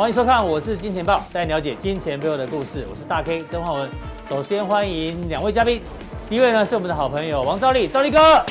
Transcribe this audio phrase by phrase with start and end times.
[0.00, 2.86] 欢迎收看，我是金钱豹，带你了解金钱背后的故事。
[2.90, 3.90] 我是大 K 曾焕文。
[4.30, 5.82] 首先欢迎两位嘉宾，
[6.26, 8.42] 第一位呢是我们的好朋友王兆力，兆力哥。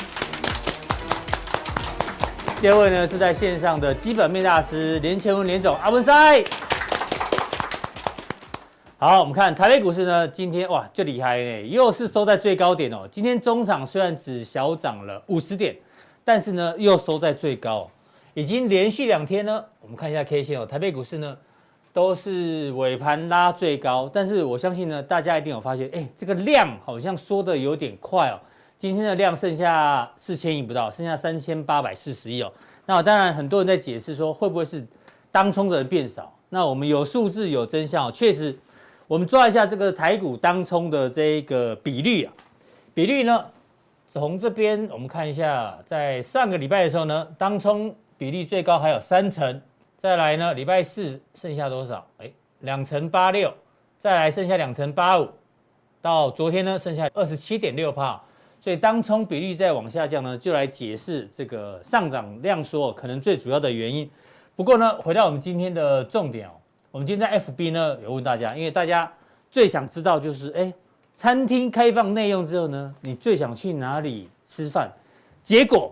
[2.60, 6.40] 第二位呢是在线上的基本面大师连干文连总阿文塞。
[8.98, 13.08] 好，我们看台北股市呢，今天哇最厉害呢，又是收在最高点哦。
[13.10, 15.74] 今天中场虽然只小涨了五十点，
[16.22, 17.90] 但是呢又收在最高，
[18.34, 21.36] 已经连续两天呢，我们看一下 K 线哦，台北股市呢
[21.92, 28.38] 都是尾盘拉最高，但是我相信呢，大家一定有发现，哎，这个量好像缩得有点快哦。
[28.78, 32.52] 今天的量剩下四千亿不到，剩下三千八百四十亿哦。
[32.86, 34.86] 那当然很多人在解释说，会不会是
[35.30, 36.32] 当冲的人变少？
[36.48, 38.58] 那我们有数字有真相哦，确实。
[39.06, 42.32] 我们抓一下这个台股当冲的这一个比率啊，
[42.94, 43.44] 比率呢，
[44.06, 49.62] 从这边我们看一下，在上个礼拜的时候呢，当冲比例最高还有三成，
[49.96, 52.06] 再来呢，礼拜四剩下多少？
[52.18, 53.50] 哎，两成八六，
[53.96, 55.26] 再来剩下两成八五，
[56.02, 58.20] 到昨天呢，剩下二十七点六帕，
[58.60, 64.06] 所以当冲比率再往下降呢，就来解释这个上涨量缩可能最主要的原因。
[64.54, 66.52] 不过呢，回到我们今天的重点哦。
[66.90, 69.10] 我们今天在 FB 呢有问大家，因为大家
[69.50, 70.70] 最想知道就是，哎，
[71.14, 74.92] 餐厅开放内用之后呢，你最想去哪里吃饭？
[75.42, 75.90] 结果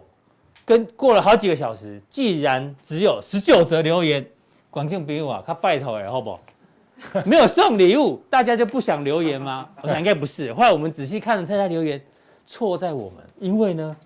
[0.68, 4.22] 跟过了好几个小时，既然只有十九则留言，
[4.68, 6.40] 观众朋友啊，他拜托哎，好不好？
[7.24, 9.66] 没有送礼物，大家就不想留言吗？
[9.80, 10.52] 我想应该不是。
[10.52, 11.98] 后来我们仔细看了大家留言，
[12.46, 13.96] 错在我们，因为呢，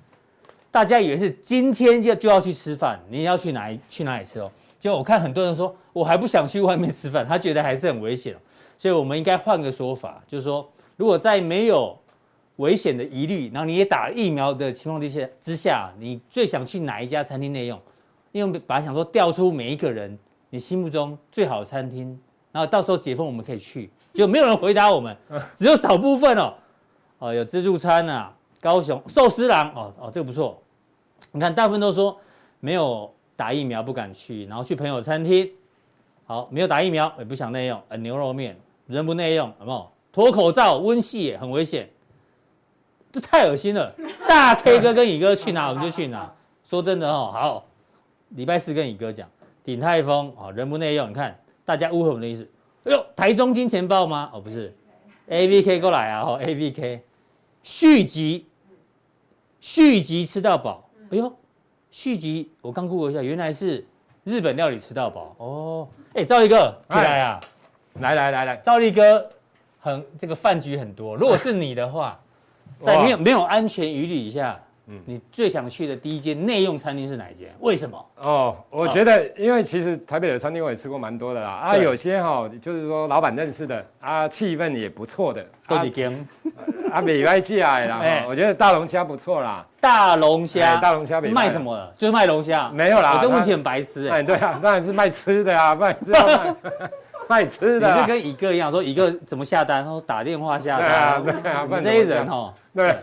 [0.70, 4.48] 大家以为是今天就就要去吃饭，你要去哪里去哪里吃哦？
[4.78, 5.74] 结果我看很多人说。
[5.92, 8.34] 我还不想去外面吃饭，他觉得还是很危险，
[8.78, 10.66] 所以我们应该换个说法，就是说，
[10.96, 11.94] 如果在没有
[12.62, 17.76] 危险的疑虑，然后你也打疫苗的情况之下之下，你最想去哪一家餐厅内用？
[18.30, 20.16] 因为本来想说调出每一个人
[20.50, 22.16] 你心目中最好的餐厅，
[22.52, 25.16] 然后到时候解封我们可以去，结果没有人回答我们，
[25.52, 26.54] 只有少部分哦，
[27.18, 30.62] 哦有自助餐啊，高雄寿司郎哦哦这个不错，
[31.32, 32.16] 你看大部分都说
[32.60, 35.50] 没有打疫苗不敢去，然后去朋友餐厅。
[36.24, 38.56] 好，没有打疫苗也不想内用，呃，牛肉面
[38.86, 39.90] 人不内用，有没有？
[40.12, 41.88] 脱口罩温系很危险，
[43.12, 43.94] 这太恶心了。
[44.26, 46.32] 大 K 哥跟乙哥去哪我们就去哪。
[46.64, 47.64] 说真的哦，好，
[48.30, 49.28] 礼拜四跟乙哥讲，
[49.62, 52.48] 鼎泰丰哦，人不内用，你看大家误会我们的意思。
[52.84, 54.30] 哎呦，台中金钱豹吗？
[54.32, 54.74] 哦，不是
[55.28, 57.00] ，AVK 过来啊，哦，AVK
[57.62, 58.48] 续集，
[59.60, 60.88] 续集吃到饱。
[61.10, 61.32] 哎呦，
[61.90, 63.86] 续集我刚 Google 一下，原来是。
[64.24, 67.40] 日本料理吃到饱哦，哎，赵立哥，来啊，
[67.94, 69.28] 来来来来，赵立哥
[69.80, 72.21] 很这个饭局很多，如果是你的话，
[72.78, 74.58] 在没有没有安全疑虑下。
[74.88, 77.48] 嗯，你最想去的第一间内用餐厅是哪一间？
[77.60, 78.04] 为什么？
[78.16, 81.50] 哦，我觉得，因为其实台北的餐厅我也吃过蛮多的啦。
[81.50, 85.46] 啊，有些哈，就是说老板认识的啊，气氛也不错的。
[85.68, 86.12] 都几间？
[86.92, 89.64] 啊，美外记啊，啦， 我觉得大龙虾不错啦。
[89.80, 91.94] 大龙虾，大龙虾卖什么的？
[91.96, 92.68] 就是卖龙虾。
[92.70, 94.20] 没有啦，我这问题很白痴哎。
[94.20, 96.56] 对啊，当然是卖吃的啊，卖吃的。
[97.32, 97.88] 卖吃的。
[97.94, 99.78] 你是跟乙哥一样说，乙哥怎么下单？
[99.78, 101.22] 然后打电话下单。
[101.24, 102.54] 对啊，对啊，这些人哈。
[102.74, 102.96] 对。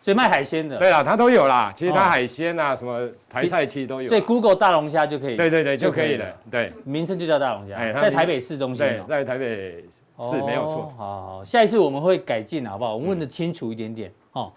[0.00, 1.72] 所以卖海鲜的，对啊，他都有啦。
[1.74, 4.08] 其实他海鲜啊，什么台菜其实都有。
[4.08, 5.36] 所以 Google 大龙虾就可以。
[5.36, 6.24] 对对对，就可以了。
[6.50, 8.86] 对，名称就叫大龙虾，哎在台北市中心。
[8.86, 9.84] 对，在台北
[10.18, 10.94] 市没有错。
[10.96, 12.94] 好好好，下一次我们会改进，好不好？
[12.94, 14.52] 我们问的清楚一点点哦。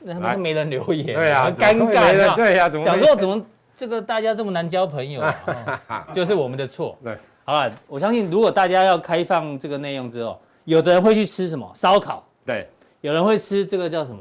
[0.00, 2.36] 那他们没人留言，对啊，很尴尬。
[2.36, 2.86] 对呀，怎么？
[2.86, 3.42] 想说怎么
[3.74, 5.24] 这个大家这么难交朋友，
[6.12, 6.96] 就是我们的错。
[7.02, 7.16] 对，
[7.46, 11.70] 好了，我相信如果大家要开放这个内用之后，有的人会去吃什么？
[11.74, 12.22] 烧烤？
[12.44, 12.68] 对。
[13.02, 14.20] 有人会吃这个叫什么？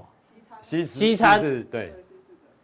[0.62, 1.42] 西西餐？
[1.72, 1.92] 对，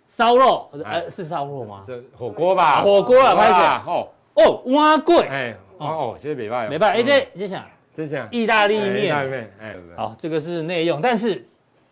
[0.05, 1.83] 烧肉，呃，是烧肉吗？
[1.87, 4.07] 这火锅吧，火锅啊，拍谢哦。
[4.35, 7.65] 哦，碗粿，哎哦，这没办法，没办法，哎这这想，
[7.95, 11.43] 这想，意大利面，意大利面，哎，好，这个是内用，但是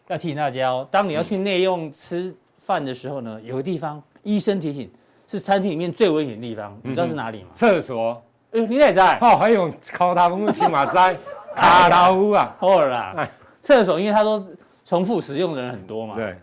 [0.09, 4.91] 要提醒大家哦，当你要去内用吃饭的时候呢，有个地方医生提醒
[5.25, 7.49] 是餐厅里面最危险的地方，你知道是哪里吗？
[7.55, 8.21] 厕所。
[8.51, 9.17] 哎，你也在？
[9.19, 11.15] 哦，还有靠他们起码在
[11.55, 13.29] 卡刀夫啊，好啦。
[13.61, 14.43] 厕所，因为他说
[14.83, 16.15] 重复使用的人很多嘛。
[16.15, 16.35] 对。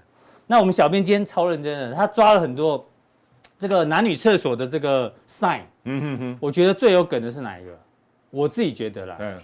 [0.47, 2.85] 那我们小编今天超认真的，他抓了很多
[3.58, 5.62] 这个男女厕所的这个 sign。
[5.85, 6.38] 嗯哼哼。
[6.41, 7.73] 我觉得最有梗的是哪一个？
[8.31, 9.17] 我自己觉得啦。
[9.19, 9.35] 对。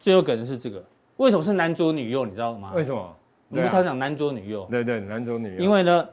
[0.00, 0.82] 最有梗的是这个，
[1.16, 2.26] 为什么是男左女右？
[2.26, 2.72] 你知道吗？
[2.74, 3.16] 为什么？
[3.48, 4.66] 我们常讲男左女右？
[4.70, 5.62] 对对，男左女右。
[5.62, 6.08] 因为呢，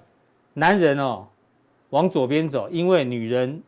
[0.53, 1.25] 男人哦
[1.89, 3.61] 往左边走，因为女人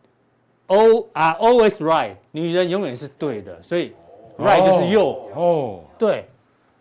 [0.72, 3.94] all are always right，女人永远是对的，所以
[4.38, 5.30] right 就是右。
[5.36, 5.80] 哦。
[5.98, 6.26] 对。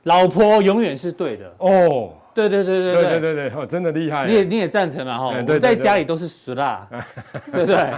[0.04, 5.26] 老婆永远是对的哦，对对对对对对对对，哦，真的厉害，你也你也赞成嘛哈？
[5.46, 6.88] 我在家里都是死啦，
[7.52, 7.92] 对不对？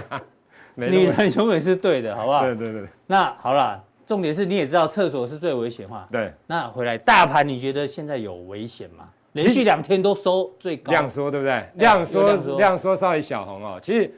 [0.75, 2.43] 女人永远是对的，好不好？
[2.43, 2.83] 对对对。
[3.07, 6.05] 那好了，重点是你也知道厕所是最危险嘛。
[6.11, 6.29] 对。
[6.45, 9.05] 那回来大盘，你觉得现在有危险吗？
[9.31, 10.91] 连续两天都收最高。
[10.91, 11.63] 量缩对不对？
[11.75, 13.79] 量缩量缩稍微小红哦。
[13.81, 14.13] 其实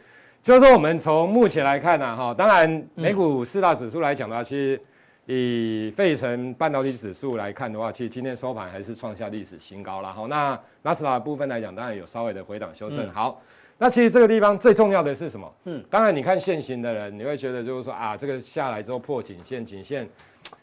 [0.45, 4.79] 就是说，我们从目前来看呢，哈，当然美股四大指数来讲的话，其实。
[5.27, 10.13] 以费城半导体指数来看的话，其实今天收盘还是创下历史新高了。
[10.13, 13.11] 哈，那纳斯达部分来讲，当然有稍微的回档修正。
[13.11, 13.41] 好，
[13.79, 15.51] 那其实这个地方最重要的是什么？
[15.63, 20.07] 嗯，当然你看现行的人，你会觉得就是说啊，这个下来之后破颈线，颈线。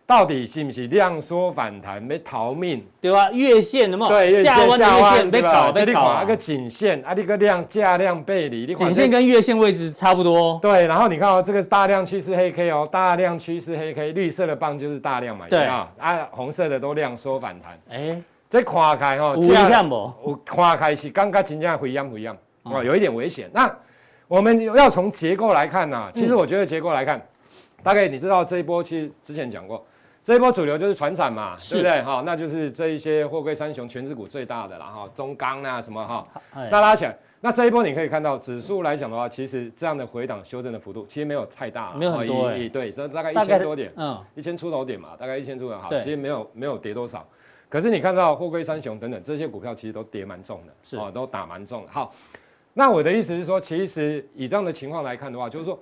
[0.05, 2.85] 到底是不是量缩反弹没逃命？
[3.01, 6.19] 对啊，月线的嘛，对，下弯月线被搞被搞。
[6.19, 10.59] 那个颈线啊，那个量价量背离，你颈线跟月线位置差不多。
[10.61, 17.79] 对，然后你看哦，这个大量趋势黑 K 哦，大量趋势黑 K，绿色的棒就是大量买啊，啊，红色的都量缩反弹。
[17.89, 18.21] 哎，
[18.51, 20.13] 这跨开哦，有危险不？
[20.23, 23.49] 我跨开是刚刚真正回样回样，哦，有一点危险。
[23.55, 23.73] 那
[24.29, 27.23] 我们要从结构来看呢，其实我觉得结构来看，
[27.83, 29.83] 大概你知道这一波其实之前讲过。
[30.25, 32.03] 这一波主流就是传产嘛，是对不对？
[32.03, 36.23] 哈，那就是这一些货柜三雄全指股最大的啦哈，中钢啊什么哈，
[36.71, 37.17] 那拉起来。
[37.41, 47.27] 那这一波你可以看到指数来讲的话，其实这样的回档修正的幅度其实没有太大，没有很多对，这大概一千多点，嗯，一千出头点嘛，大概一千出头好，其实没有没有跌多少。
[47.69, 51.89] 可是你看到货柜三雄等等这些股票其实都跌蛮重的，是啊，都打蛮重的。
[51.91, 52.15] 好，
[52.75, 55.77] 那我的意思是说，其实以这样的情况来看的话，就是说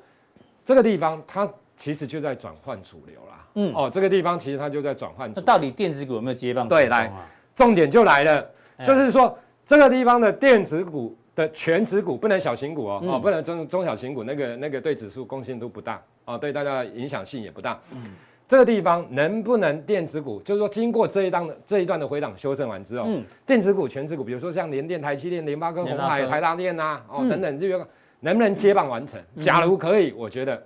[0.64, 1.46] 这个地方它
[1.76, 3.39] 其实就在转换主流啦。
[3.54, 5.30] 嗯哦，这个地方其实它就在转换。
[5.34, 6.66] 那到底电子股有没有接棒？
[6.68, 7.10] 对，来，
[7.54, 8.50] 重点就来了，
[8.84, 9.36] 就是说
[9.66, 17.78] 这个地方的电子股的全指股不能小型股哦，哦，不能中中小型股，那个那个对指数贡献度不大哦，对大家影响性也不大。
[17.92, 18.12] 嗯，
[18.46, 27.86] 这个地方能不能电子股，就是说经过这一档的这一段的回档修正完之后，嗯，电子股全指股，比如说像联电、台积电、联发科、红海、台达电呐，哦等等这个
[28.20, 29.20] 能不能接棒完成？
[29.38, 30.62] 假如可以，我觉得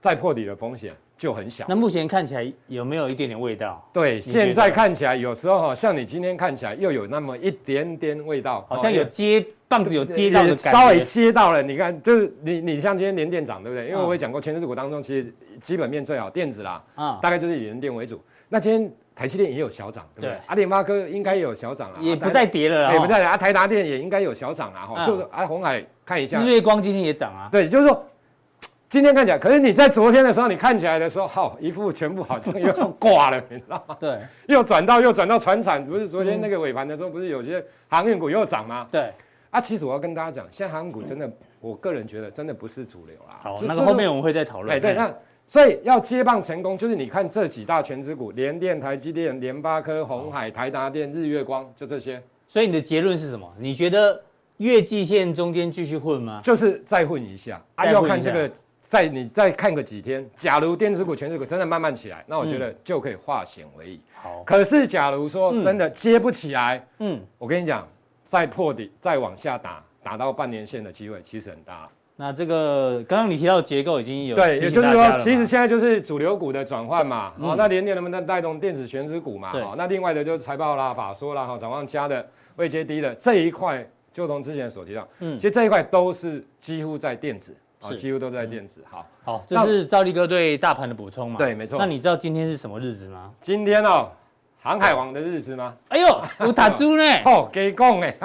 [0.00, 0.92] 再破底的风险。
[1.16, 1.64] 就很小。
[1.68, 3.82] 那目前看起来有没有一点点味道？
[3.92, 11.62] 对，现在看起来有时候哈，像你今天看起来又有那么一点点味道，好像有接棒子有接到的感觉，稍微接到了。
[11.62, 13.88] 你看，就是你你像今天联电涨，对不对？
[13.88, 18.20] 因为我也讲过，权值股当中其实基本面最好电子啦，啊，大概就是以联电为主。
[18.48, 20.36] 那今天台积电也有小涨，对不对？
[20.46, 23.26] 阿联发科应该也有小涨了，也不再跌了，也不再跌。
[23.26, 28.04] 啊，台达电也应该有小涨了哈，就是啊，红海看一下，日月光今天也涨啊，对，就是说。
[28.94, 33.96] 今天看起来，可是你在昨天的时候，你看起来的时候，好一副全部好像又挂了， 你知道吗？
[33.98, 38.86] 对，又转到又转到船产，不是昨天那个尾盘的时候，不是有些航运股又涨吗？
[38.92, 39.10] 对，
[39.50, 43.40] 啊，其实我要跟大家讲，现在航运股真的，我个人觉得真的不是主流啦。
[43.42, 44.76] 好，那个后面我们会再讨论。
[44.76, 45.12] 哎对，那
[45.48, 52.22] 所以要接棒成功，就是你看这几大全职股，联电、台积电、联发科、红海、台达电、日月光，就这些。
[52.46, 53.52] 所以你的结论是什么？
[53.58, 54.22] 你觉得
[54.58, 56.40] 月季线中间继续混吗？
[56.44, 58.48] 就是再混一下，啊，要看这个。
[58.94, 64.00] 再你再看个几天，假如电子股、权值股真的慢慢起来，那我觉得就可以化险为夷。
[64.14, 67.84] 好，可是假如说真的接不起来，嗯，我跟你讲，
[68.24, 71.88] 再破底再往下打，打到半年线的机会其实很大。
[72.14, 77.32] 那这个刚刚你提到结构已经有对，也就是说，其实现在就是主流股的转换嘛。
[77.40, 79.50] 哦，那联电能不能带动电子权值股嘛？
[79.50, 87.52] 好，那另外的就是财报啦、法说啦、哈、展望加的未接低的这一块，就同之前所提到，嗯，其实这一块都是几乎在电子。
[87.88, 88.82] 是几乎都在电子。
[88.90, 91.38] 好，好，这是赵力哥对大盘的补充嘛？
[91.38, 91.78] 对，没错。
[91.78, 93.30] 那你知道今天是什么日子吗？
[93.40, 94.08] 今天哦，
[94.62, 95.74] 航海王的日子吗？
[95.88, 97.04] 哎呦，有打猪呢！
[97.26, 98.16] 哦，给讲哎。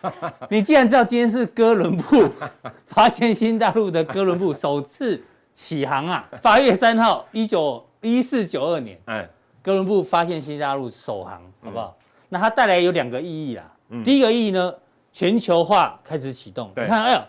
[0.48, 2.30] 你既然知道今天是哥伦布
[2.86, 5.20] 发现新大陆的哥伦布首次
[5.52, 9.28] 启航啊，八月三号，一九一四九二年，哎，
[9.60, 11.96] 哥伦布发现新大陆首航，好不好？
[12.28, 13.64] 那它带来有两个意义啦。
[14.04, 14.72] 第一个意义呢，
[15.12, 16.70] 全球化开始启动。
[16.76, 17.20] 你看，哎呦。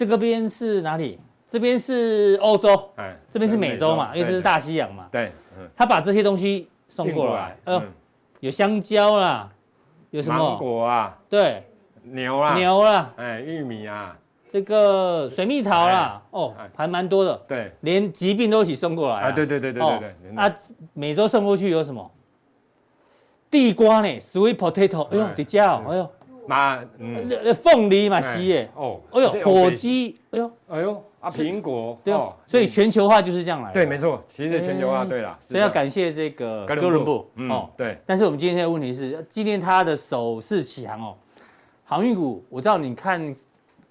[0.00, 1.20] 这个边是哪里？
[1.46, 5.06] 这边是欧洲，哎，这边是美洲嘛，因为这是大西洋嘛。
[5.12, 5.30] 对，
[5.76, 7.82] 他把这些东西送过来，呃，
[8.40, 9.50] 有香蕉啦，
[10.08, 10.38] 有什么？
[10.38, 11.62] 芒果啊，对，
[12.02, 14.16] 牛啊，牛啦，哎，玉米啊，
[14.48, 17.36] 这个水蜜桃啦，哦，还蛮多的。
[17.46, 19.20] 对，连疾病都一起送过来。
[19.20, 20.34] 啊，对对对对对对。
[20.34, 20.50] 啊，
[20.94, 22.10] 美洲送过去有什么？
[23.50, 26.10] 地瓜呢？Sweet potato，哎呦，迪迦，哎呦。
[26.46, 33.74] 嘛，嗯，凤梨嘛，西耶，哦，哎呦，火鸡，哎呦，哎呦，啊，苹果，对哦，所以全球化就是这样来的。
[33.74, 37.98] 对，没错，其实全球化，对了，所以要感谢这个哥伦布，哦，对。
[38.04, 41.16] 但是我们今天的问题是，今天它的首次起航哦，
[41.84, 43.34] 航运股，我知道你看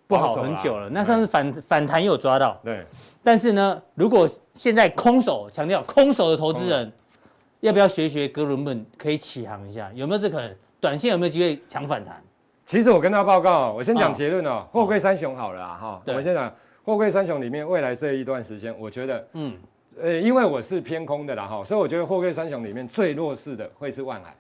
[0.08, 2.86] 不好很久了，那上次反反弹有抓到，对。
[3.24, 6.92] 但是呢，如果现在空手强调空手的投资人，
[7.62, 9.92] 要不要学学哥伦布可以起航一下？
[9.94, 10.56] 有没有这可能？
[10.82, 12.24] 短线有没有机会抢反弹？
[12.70, 14.64] 其实我跟他报告，我先讲结论哦。
[14.70, 19.58] 货柜三雄好了哈，我们先讲货柜三雄里面未来这一段时间，我觉得，嗯，
[20.00, 24.36] 呃，因为我是偏空的啦哈，所以我觉得货柜三雄里面最弱势的会是万海。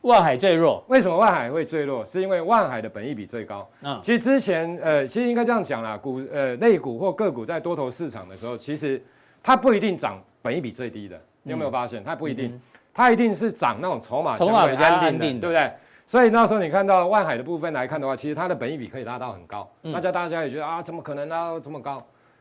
[0.00, 2.02] 万海最弱，为什么万海会最弱？
[2.06, 3.68] 是因为万海的本益比最高。
[3.82, 8.98] 嗯，其实之前，呃，其实应该这样讲啦，股呃类股或个股在多头市场的时候，其实
[9.42, 11.20] 它不一定涨本益比最低的。
[11.42, 12.02] 你有没有发现？
[12.02, 12.58] 它不一定，
[12.94, 15.70] 它一定是涨那种筹码筹码比较安定的，对不对？
[16.06, 19.68] 所以那时候你看到万海的部分来看的话，其实它的本益比可以拉到很高。
[19.82, 21.98] 那叫大家也觉得啊，怎么可能拉到这么高？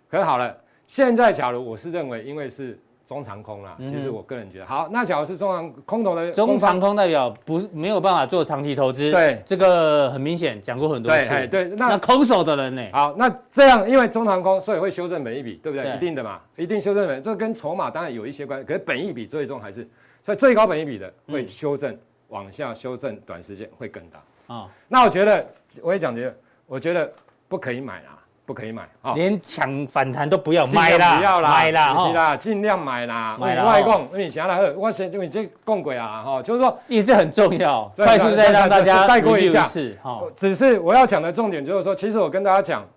[0.09, 0.55] 可是好了，
[0.87, 2.79] 现在假如我是认为，因为是。
[3.07, 4.89] 中长空啦，其实我个人觉得好。
[4.89, 11.29] 那假如是中长空头的中长空代表不没有办法做长期投资，对，这个很明显讲过很多次。
[11.29, 12.81] 对，对，那，那空手的人呢？
[12.91, 15.85] 好，那这样因为中长空，所以会修正本益比，对不对？
[15.85, 17.21] 对一定的嘛，一定修正本。
[17.21, 19.87] 这跟筹码当然有一些关系，可是本益比最终还是，
[20.23, 21.99] 所以最高本益比的会修正、嗯、
[22.35, 24.55] 往下修正，短时间会更大啊。
[24.55, 25.45] 哦、那我觉得
[25.81, 26.35] 我也讲觉得，
[26.67, 27.09] 我觉得
[27.47, 28.19] 不可以买啦。
[28.47, 33.35] 不可以买啊，连抢反弹都不要买啦，不要啦，买啦，是啦，尽量买啦。
[33.41, 39.67] 买啦，外供，因为想来我先因为这供鬼啊，哈，就是说，这很重要，快速再让大家带过一下。
[39.99, 42.87] 哈，只是我要讲的重点就是说，其实我跟大家讲，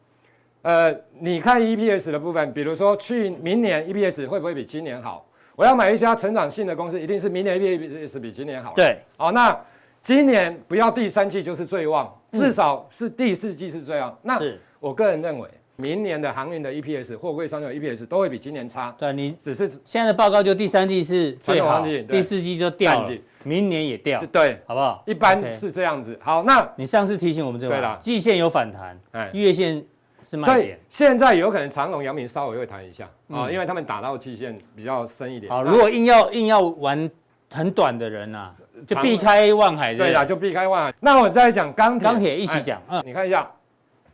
[0.60, 5.24] 呃，你看 EPS 的部分，比如说去明年 EPS 会不会比今年好？
[5.58, 8.72] 我要买一家成长性的公司，一定是明年 EPS 比今年好。
[8.76, 9.60] 对，好，那
[10.00, 14.16] 今年不要第三季就是最旺，至少是第四季是最旺。
[14.22, 14.40] 那
[14.78, 18.94] 我个人认为，明年的航运的 EPS、货柜商的 EPS 都会比今年差。
[18.96, 23.10] 对，你只是现在的报告就第三季是最好，第四季就掉了，
[23.42, 25.02] 明年也掉，对，好不好？
[25.08, 26.16] 一般是这样子。
[26.22, 29.84] 好，那你上次提醒我们这个，对了，季线有反弹，哎，月线
[30.28, 30.56] 是卖点。
[30.56, 35.50] 所以现在有可能长隆、阳明稍微会弹一下啊，因为他们打到季线比较深一点。
[35.50, 37.10] 好，如果硬要硬要玩
[37.52, 38.54] 很短的人啊，
[38.86, 39.94] 就避开望海。
[39.94, 40.94] 对啦，就避开望海。
[41.00, 42.82] 那我再讲钢铁，钢铁一起讲。
[42.88, 43.50] 嗯，你看一下。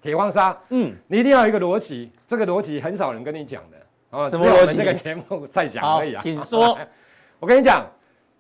[0.01, 3.77] 铁矿砂，嗯，你一定要有一个逻辑，这个逻辑很少人跟你讲的
[4.11, 4.29] 哦。
[4.29, 4.77] 什么逻辑？
[4.77, 6.21] 这个节目再讲可以啊。
[6.23, 6.79] 请说。
[7.41, 7.87] 我跟你讲，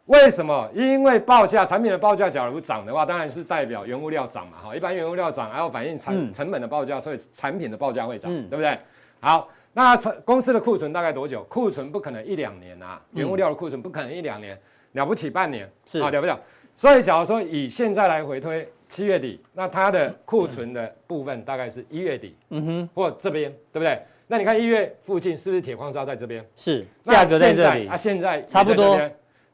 [0.06, 0.68] 为什么？
[0.74, 4.58] 因为报价产品的报价假如涨的话，当然是代表原物料涨嘛。
[4.62, 8.78] 哈，一般原物料涨还要反映产成本的报价，所以产品的报价会涨，对不对？
[9.20, 11.42] 好，那成公司的库存大概多久？
[11.44, 14.58] 库存不可能一两年啊，原物料的库存不可能一两年，
[14.92, 16.32] 了不起半年是啊，了不起。
[16.76, 18.68] 所以假如说以现在来回推。
[18.86, 24.00] 七月底，那它的库存的部分大概是一月底，嗯哼，或这边，对不对？
[24.28, 26.44] 那你看一月附近是不是铁矿砂在这边？
[26.54, 28.96] 是，价格在这里啊，现在差不多。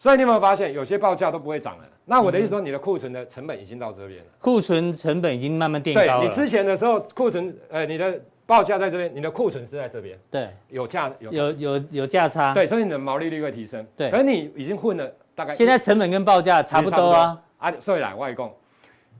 [0.00, 1.84] 所以你有没有发现，有些报价都不会涨了？
[2.06, 4.24] 那我的意思说，你的库存的成本已经到这边了。
[4.38, 6.20] 库存成本已经慢慢垫高了。
[6.20, 10.18] 对，你之前的时候，库存，呃，你的报价在这边，你的库存是在这边。
[10.30, 12.54] 对，有价有有有有价差。
[12.54, 13.86] 对，所以你的毛利率会提升。
[13.94, 15.54] 对，可是你已经混了大概。
[15.54, 17.38] 现在成本跟报价差不多啊。
[17.58, 18.50] 啊，所以来外供。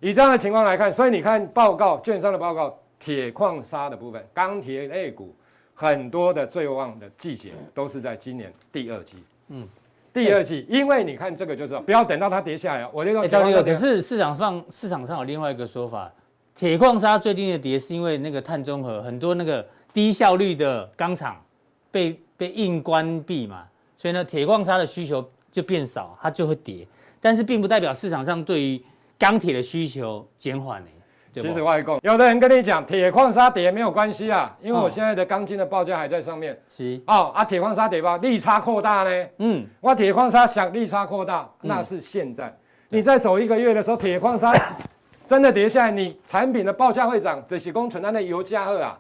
[0.01, 5.37] 以这样的情况来看，所以你看报告，券商的报告，铁矿砂的部分，钢铁类股，
[5.75, 9.23] 很多的最旺的季节都是在今年第二季。
[9.49, 9.69] 嗯，
[10.13, 12.89] 第二季，因为你看这个就是不要等到它跌下来。
[12.93, 16.13] 我就说，赵立哥，可是市场上市场上有另外一个说法，
[16.55, 19.65] 铁矿砂最近的跌是因为那个碳中和，很多那个
[19.95, 21.41] 低效率的钢厂
[21.91, 23.65] 被被硬关闭嘛，
[23.97, 26.87] 所以呢，铁矿砂的需求就变少，它就会跌。
[27.21, 28.83] 但是并不代表市场上对于
[29.19, 30.89] 钢铁的需求减缓呢？
[31.33, 36.59] 其实外供，有的人跟你讲铁矿砂跌没有关系啊，因为我现在的钢筋的报价还在上面。
[36.67, 39.27] 是哦啊，铁矿砂跌吧，利差扩大呢？
[39.39, 42.53] 嗯，我铁矿砂想利差扩大，那是现在。
[42.89, 44.53] 你再走一个月的时候，铁矿砂
[45.25, 48.99] 真的跌下来，你产品的报价会涨，就是工存那那油价二啊，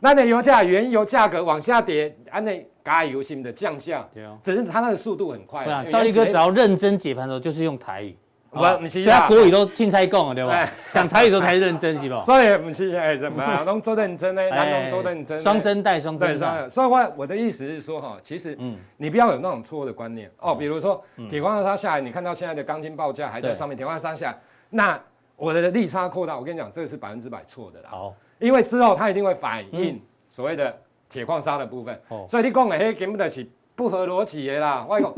[0.00, 4.04] 那那油价原油价格往下跌，安那加油性的降价，
[4.42, 5.64] 只是它那个速度很快。
[5.88, 8.16] 赵力哥只要认真解盘的时候，就是用台语。
[8.58, 10.68] 不，不是啊，国语都凊彩讲了，对吧？
[10.92, 12.18] 讲台语都太认真，是不？
[12.24, 13.62] 所以不是哎，什么啊？
[13.64, 14.42] 拢做认真呢？
[14.50, 15.38] 拢做认真。
[15.38, 16.68] 双声带，双声带。
[16.68, 20.54] 所以我我的意思是说哈，其实嗯，你不要有那种错误的观念哦。
[20.54, 24.38] 比如说铁矿砂下来，你看到现在的钢筋报价还在上面，铁矿砂下来，
[24.70, 25.00] 那
[25.36, 27.90] 我的利差扩大，我跟你讲，这个是百分之百错的啦。
[27.90, 30.76] 好，因为之后它一定会反映所谓的
[31.08, 31.98] 铁矿砂的部分。
[32.08, 34.84] 哦，所以你讲的迄根本就是不合逻辑的啦。
[34.88, 35.14] 我讲。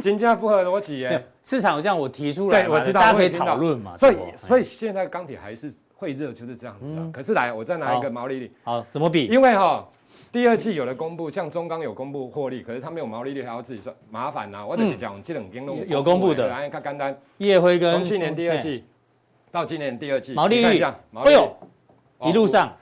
[0.00, 3.96] 金价不合逻辑耶，市场这样我提出来，对，我知道，大家可以讨论嘛。
[3.96, 7.10] 所以，所以现在钢铁还是会热，就是这样子啊。
[7.12, 9.26] 可是来，我再拿一个毛利率，好，怎么比？
[9.26, 9.86] 因为哈，
[10.30, 14.66] 第二季有了公布，像中钢有公布获利，可是它没有毛利率，还要自己算，麻烦呐。
[14.66, 18.84] 我得讲，这两天有公布的，来看干单，叶辉跟从去年第二季
[19.50, 21.56] 到今年第二季毛利率，哎呦，
[22.24, 22.76] 一路上。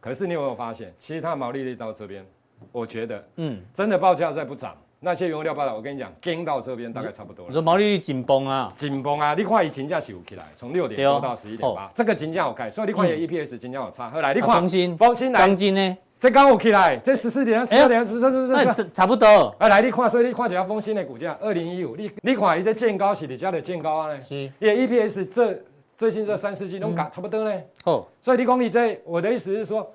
[0.00, 2.24] 可是你有没有发现，其实它的毛利率到这边，
[2.72, 4.74] 我觉得，嗯，真的报价再不涨。
[5.02, 7.48] 那些原料报道，我跟你讲，跟到这边大概差不多了。
[7.48, 8.70] 你说毛利率紧绷啊？
[8.76, 9.34] 紧绷啊！
[9.34, 14.10] 你看以金价起起来，从六点多到十一点八，这个金价好开，所以你看有 EPS 金价好差。
[14.10, 15.96] 后来你看，丰兴，丰兴来，钢筋呢？
[16.18, 19.26] 这刚有起来，这十四点、十二点、十三、十四、那差不多。
[19.58, 24.20] 啊，来你看，所以你看一下丰兴的股价，二零一五，你你看一这见高是你家的见高啊呢？
[24.20, 24.52] 是。
[24.58, 25.58] 也 EPS 这
[25.96, 27.58] 最近这三四季都搞差不多呢。
[27.84, 28.04] 哦。
[28.22, 29.90] 所以你讲你这，我的意思是说，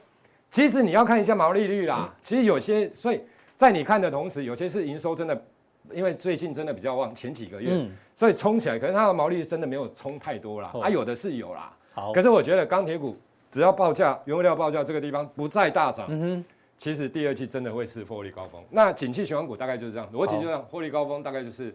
[0.50, 2.12] 其实你要看一下毛利率啦。
[2.24, 3.22] 其实有些，所以
[3.56, 5.46] 在你看的同时，有些是营收真的，
[5.94, 10.72] 因为最近真的比较旺，前几个月，所以冲起来，可是它的毛利真的没有冲太多啦。
[10.82, 11.72] 啊，有的是有啦。
[11.94, 12.12] 好。
[12.14, 13.18] 可是我觉得钢铁股。
[13.52, 16.46] 只要报价，原物料报价这个地方不再大涨，嗯哼，
[16.78, 18.62] 其实第二季真的会是获利高峰。
[18.70, 21.74] 那景气循环股大概就是这样，逻辑就这样，获利高峰大概就是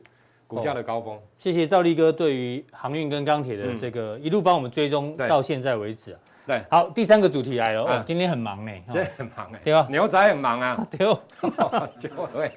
[0.50, 1.16] 股价的高峰。
[1.38, 6.18] 谢谢赵力哥对于航运跟钢铁的这个一路帮我们追踪到现在为止啊。
[6.44, 9.86] 对，好，第三个主题来了，哦，今天很忙呢，今天很忙哎，对吧？
[9.88, 11.06] 牛仔很忙啊， 对，
[12.34, 12.50] 对，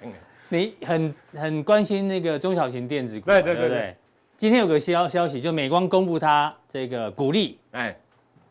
[0.50, 3.96] 你很很关心那个中小型电子股，对对对对。
[4.38, 7.96] 今天有个消消息，就美光公布它这个股利，哎。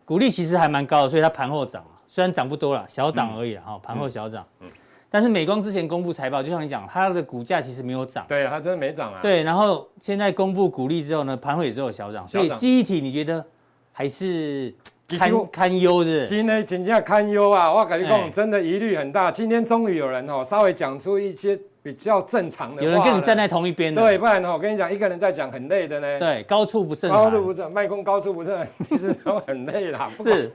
[0.04, 4.46] 股利其实还蛮高的，所以它盘后涨，虽然涨不多了，小涨而已哈，盘后小涨。
[4.60, 4.68] 嗯。
[5.12, 8.24] 但是美光之前公布财报，就像你讲，它的股价其实没有涨。
[8.28, 9.20] 对，它真的没涨啊。
[9.20, 13.44] 对，然后现在公布股利之后呢，盘后也只有小涨，所以记忆体你觉得
[13.92, 14.74] 还是
[15.18, 16.26] 堪堪忧的？
[16.26, 17.72] 今天真正堪忧啊！
[17.72, 19.30] 我跟你讲，真的疑虑很大。
[19.30, 21.56] 今天终于有人哦，稍微讲出一些。
[21.84, 26.16] 比较正常的，有人跟你站在同一边的，对，不然呢，我跟你讲，一个人在讲很累的呢。
[26.16, 30.08] 对，高处不胜高处不胜，卖空高处不胜， 其实都很累啦。
[30.20, 30.52] 是，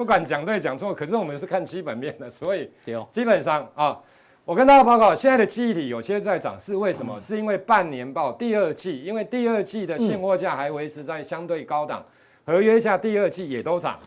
[0.00, 2.70] 不管讲对讲错，可是我们是看基本面的，所以
[3.12, 4.00] 基本上啊，
[4.46, 7.20] 我跟大家报告，现在的记忆体有些在涨，是为什么？
[7.20, 12.02] 是因为半年报第二季，因为第二季的现货价还维持在相对高档，
[12.46, 13.98] 合约下第二季也都涨。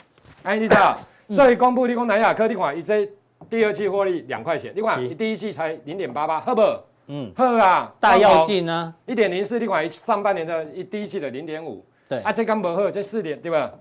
[0.41, 0.97] 哎，你知道，
[1.29, 3.07] 所以公布利空南亚科，你看一这。
[3.47, 6.61] 第二季获利两块钱，你看第一季才零点八八，好不？
[7.05, 13.71] 嗯，好啊，大跃进呢，一点零四，你看上半年的一第一季的零点五，对，啊，这刚不好，这四点对吧？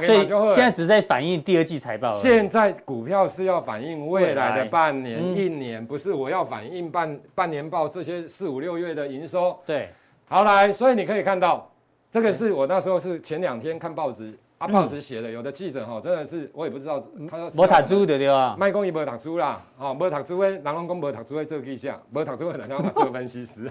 [0.00, 2.12] 所以现在只在反映第二季财报。
[2.12, 9.58] 现在股票是要反映未来的半年、一年，不是我要反映半半年报这些四五六月的营收。
[9.66, 9.88] 对，
[10.28, 11.70] 好来，所以你可以看到，
[12.10, 14.32] 这个是我那时候是前两天看报纸。
[14.58, 18.54] 啊报纸写的，有的记者哈，真的是我也不知道，他说没读书的对吧？
[18.56, 23.68] 卖公益没读书啦，哦，没读书的，人拢讲没读书的做记者，没读书的人家做分析师，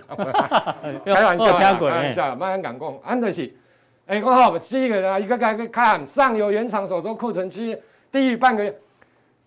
[1.05, 3.49] 开玩笑，开玩笑，蛮敢讲，安德是，
[4.11, 7.77] 哎，我好，第一个啊，一个个看上游原厂手中库存期
[8.11, 8.77] 低于半个月，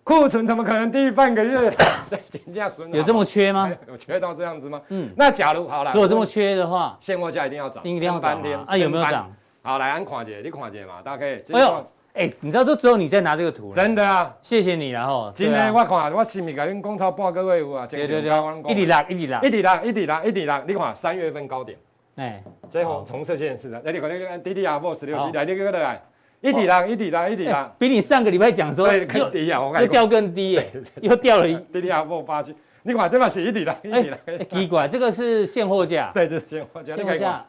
[0.03, 1.71] 库存怎么可能低于半个月？
[2.91, 3.71] 有这么缺吗？
[3.87, 4.81] 有缺到这样子吗？
[4.89, 9.31] 嗯，那假如好了，如果这么缺的话，现货价一定要涨，一定要涨啊，有没有涨？
[9.61, 11.33] 好，来，安看一下，你看一下嘛，大家可以。
[11.53, 13.71] 哎呦，哎，你知道都只有你在拿这个图。
[13.71, 15.31] 真的啊，谢谢你，然后。
[15.35, 18.31] 今天我看，我前面给你讲超半个月有啊，对对对，
[18.71, 20.63] 一直拉，一直拉，一直拉，一直拉，一直拉。
[20.65, 21.77] 你看三月份高点，
[22.15, 26.01] 哎，最后从色线是的，来你看那个 DDR4 十六 G，来你个来，
[26.41, 37.45] 一底啦，一底啦，一底啦，比你上个礼拜讲说更低啊，又掉更低耶，又掉了一 DDR4 八 G，你看这把是一底啦，一底浪，奇怪，这个是现货价，对，这是现货价，现货价，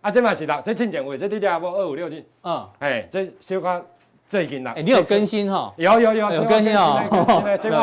[0.00, 3.86] 啊，这把是啦，这进点位，这 DDR4 二五六 G，嗯，哎，这小可
[4.30, 5.74] 最近啦，哎，你有更新哈？
[5.76, 7.00] 有有有 有更新吼！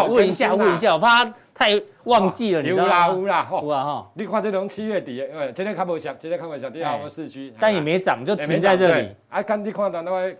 [0.07, 2.83] 问一下问一下，我怕太忘记了，你知道？
[2.83, 4.11] 有啦有啦，有啊哈！
[4.13, 7.53] 你看这从七月底，哎，今天看不下，今天看不响，第二波市区。
[7.59, 9.09] 但也没涨，就停在这里。
[9.27, 10.33] 啊，看你看到那个，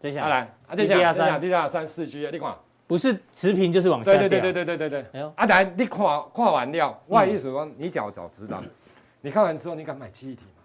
[0.00, 2.54] 接下来，阿兰，阿这下，这下第二大三四区啊，你看，
[2.86, 4.12] 不是持平就是往下。
[4.12, 5.04] 对对对对对对对。
[5.12, 5.30] 没有。
[5.36, 5.98] 阿兰，你看
[6.34, 8.58] 看完掉，万一说你脚走知道，
[9.20, 10.62] 你看完之后，你敢买七亿体吗？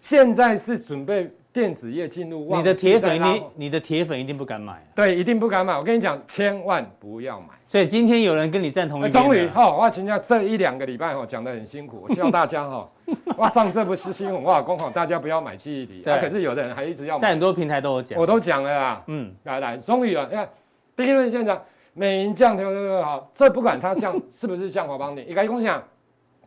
[0.00, 1.30] 现在是准备。
[1.52, 5.76] 电子业进入旺季，你的铁粉，你你的铁粉一定不敢买，对，一定不敢买。
[5.76, 7.48] 我跟你讲，千万不要买。
[7.66, 9.12] 所以今天有人跟你赞同一边。
[9.12, 12.88] 终于哈，我请教这一两个礼拜哈，讲得很辛苦，我 教大家哈，
[13.36, 16.02] 哇，上这不是新闻，我讲好，大家不要买记忆体。
[16.04, 16.20] 对。
[16.20, 17.20] 可是有的人还一直要买。
[17.20, 18.18] 在很多平台都有讲。
[18.18, 19.02] 我都讲了啦。
[19.08, 19.34] 嗯。
[19.44, 20.48] 来来，终于了，你看，
[20.94, 21.60] 第一轮现在
[21.94, 25.82] 美银降调调好，这不管它降 是不是降华邦你，应该共享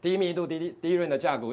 [0.02, 1.48] 低密度、低低低润的价格。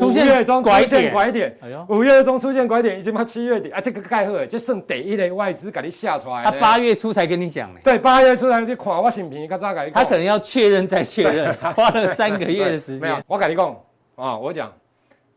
[0.00, 6.44] 五月中出现拐点，哎呦五月中出现拐点，已经到七月底啊，这个盖好，这剩第一类外资给你下出来。
[6.44, 7.80] 他八月初才跟你讲呢。
[7.82, 9.90] 对，八月初才你看我新品，他咋给你？
[9.90, 13.24] 他可能要确认再确认， 花了三个月的时间。
[13.26, 13.76] 我跟你讲
[14.16, 14.72] 啊，我讲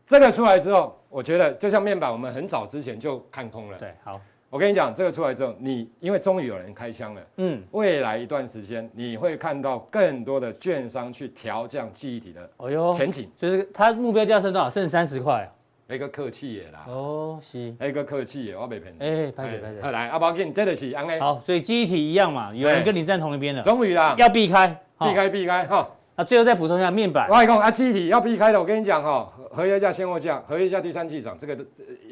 [0.06, 3.78] 这个出来之后，我觉得就像面板，我们很早之前就看空了。
[3.78, 4.20] 对，好。
[4.52, 14.68] 我跟你讲，这个出来之后，你因为终于有人开枪了，嗯，未来一段时间你会看到更多的券商去调降记忆体的，哦哟，前景，就是它目标价剩多少？
[14.68, 15.50] 剩三十块，
[15.88, 31.56] 一个客气也啦，哦，是，一个客气也，我没骗你，哎，拍谢拍谢，来，阿宝给你真的是安 A，好，所以记忆体一样嘛，有人跟你站同一边的，终于啦，要避开，避开避开哈，那最后再补充一下面板，我跟你讲啊，记忆体要避开的，我跟你讲哈，合约价、现货价、合约价第三季涨，这个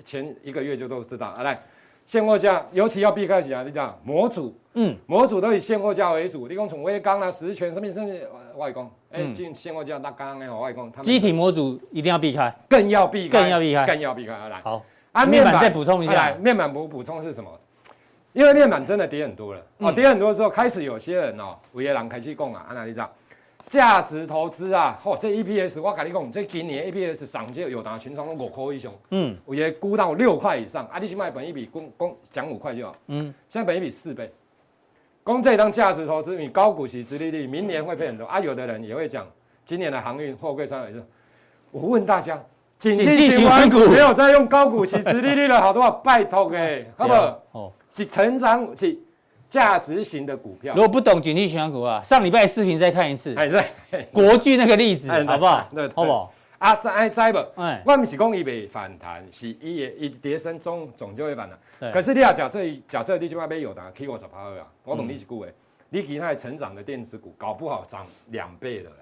[0.02, 1.62] 前一个月就都知道，啊来。
[2.10, 3.62] 现货价，尤其要避开什么？
[3.62, 6.48] 你讲模组，嗯，模组都以现货价为主。
[6.48, 8.12] 你讲从威刚啊、十銓什么什么
[8.56, 14.32] 外公，哎，进现货价那刚刚那外公，机体模组一定要避开，更要避开，更要避开，更要避开。
[14.48, 17.48] 来，好，啊，面板再补充一下，来，面板补补充是什么？
[18.32, 23.08] 因为面板真的跌很多了，哦，跌很多之后，开始有些人哦，有些人开始供啊，安哪你知道？
[23.68, 34.32] 价值投资啊，嚯、哦，这 EPS 我跟你讲，这今年 EPS 上就有达群创五块以上，嗯，我也估到六块以上，啊，你去卖本一比，公公讲五块就好，嗯，现在本一比四倍，
[35.22, 38.24] 公这当价值投资，你高股息殖利率，明年会赔很多。
[38.24, 39.26] 啊，有的人也会讲，
[39.64, 41.04] 今年的航运货柜三也是，
[41.70, 42.42] 我问大家，
[42.78, 43.78] 景气循环股。
[43.88, 47.42] 没有在用高股息殖利率了，好多话拜托给，好不好？
[47.52, 48.98] 哦，是成长是。
[49.50, 53.34] 价值型的股票，如果不懂景气循环股啊，上礼拜视频再看一次。
[53.34, 55.68] 哎，对，国巨那个例子，好不好？
[55.74, 56.32] 对，好不好？
[56.58, 61.90] 啊，再再不，哎，我不是讲伊未反弹，是伊也一跌升中总就会反弹。
[61.90, 65.52] 可是你要假设假设你今晚买友达 K 五十趴二啊，我懂你是股诶，
[65.88, 68.96] 你其他成长的电子股搞不好涨两倍了啦。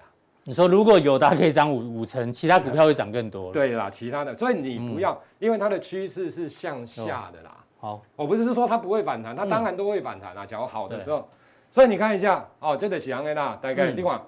[0.45, 3.51] 你说如果友达可以涨五五成，其他股票会涨更多。
[3.51, 7.55] 对啦，其他的，所以你不要，因为它的趋势是向下的啦。
[7.79, 10.45] 好，我不是说它不会反弹，它当然都会反弹啊。
[10.45, 11.25] 假如好的时候，
[11.71, 14.19] 所以你看一下哦，这个是安的啦，大概另外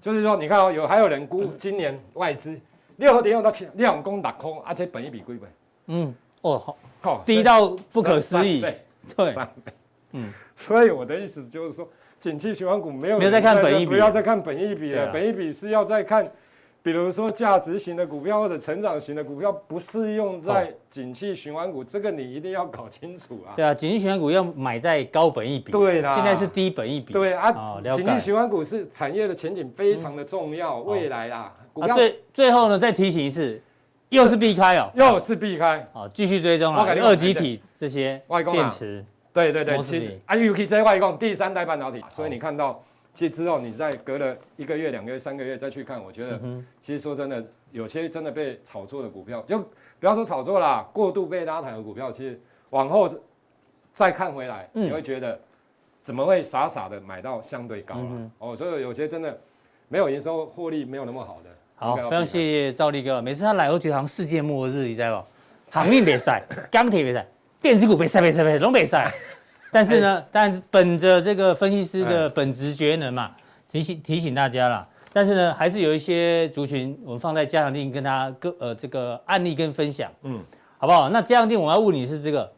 [0.00, 2.58] 就是说，你看哦，有还有人估 今年外资
[2.96, 5.48] 六点五到七，两公打空，而且本一比贵不贵？
[5.86, 8.60] 嗯，哦，好，好，低到不可思议，
[9.16, 9.36] 对，
[10.12, 16.28] 嗯， 所以我的意思就是说，景气循环股没有没有在看本一比，不要再看本一比了，本一比是要再看。
[16.80, 23.52] 比如说价值型的股票或者成长型的股票，不适用在景气循环股，这个你一定要搞清楚啊。
[23.56, 25.72] 对啊，景气循环股要买在高本一比。
[25.72, 27.12] 对啦，现在是低本一比。
[27.12, 27.52] 对啊，
[27.94, 31.94] 景气循环股是产业的前景非常的重要，未来啊，股票。
[31.94, 33.60] 最最后呢，再提醒一次，
[34.08, 35.86] 又是避开哦，又是避开。
[35.92, 39.04] 好，继续追踪啊，二极体这些电池。
[39.34, 42.82] 对对对，其实啊，尤其在外供第三代半导体，所以你看到。
[43.18, 46.40] 其实之后，你再隔了一个月、两个月、三个月再去看，我觉得，
[46.78, 49.58] 其实说真的，有些真的被炒作的股票，就
[49.98, 53.12] 不要说炒作啦，过度被拉抬的股票，其实往后
[53.92, 55.36] 再看回来，你会觉得
[56.04, 58.30] 怎么会傻傻的买到相对高了？
[58.38, 59.36] 哦，所以有些真的
[59.88, 61.50] 没有营收、获利没有那么好的。
[61.74, 63.20] 好，非常谢谢赵力哥。
[63.20, 65.26] 每次他来，我觉得好像世界末日，你知道
[65.66, 65.72] 不？
[65.72, 67.26] 航运别赛，钢铁别赛，
[67.60, 69.12] 电子股别赛，别赛，别赛，龙别赛。
[69.70, 73.32] 但是呢，但本着这个分析师的本职觉能嘛，
[73.68, 74.88] 提醒提醒大家啦。
[75.12, 80.42] 但是呢，还是有一些族群，我们放在加强錠跟他各呃这个案例跟分享，嗯，
[80.78, 81.08] 好不好？
[81.08, 82.50] 那加强錠我要问你是这个，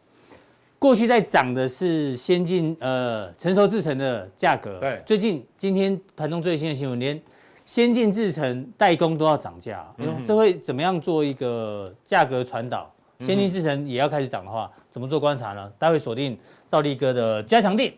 [0.79, 7.21] 过去在涨的是先进呃成熟制程的价格，对，最近今天盘中最新的新闻，连
[7.65, 12.93] 先进制程代工都要涨价，嗯，这会怎么样做一个价格传导？
[13.21, 15.73] 先进制程也要开始涨的话，怎么做观察呢？
[15.79, 17.93] 待会锁定赵立哥的加强錠。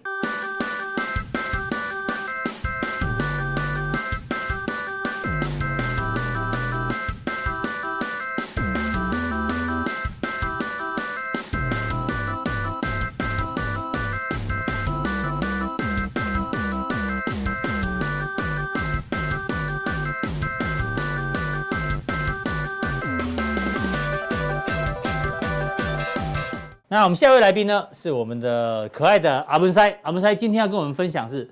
[27.03, 29.91] 那我们下一位来宾呢，是我们的可爱的阿文塞。
[30.03, 31.51] 阿文塞今天要跟我们分享是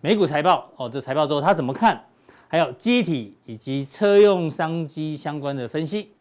[0.00, 2.06] 美股财报哦，这财报之后他怎么看？
[2.46, 6.12] 还有机体以及车用商机相关的分析。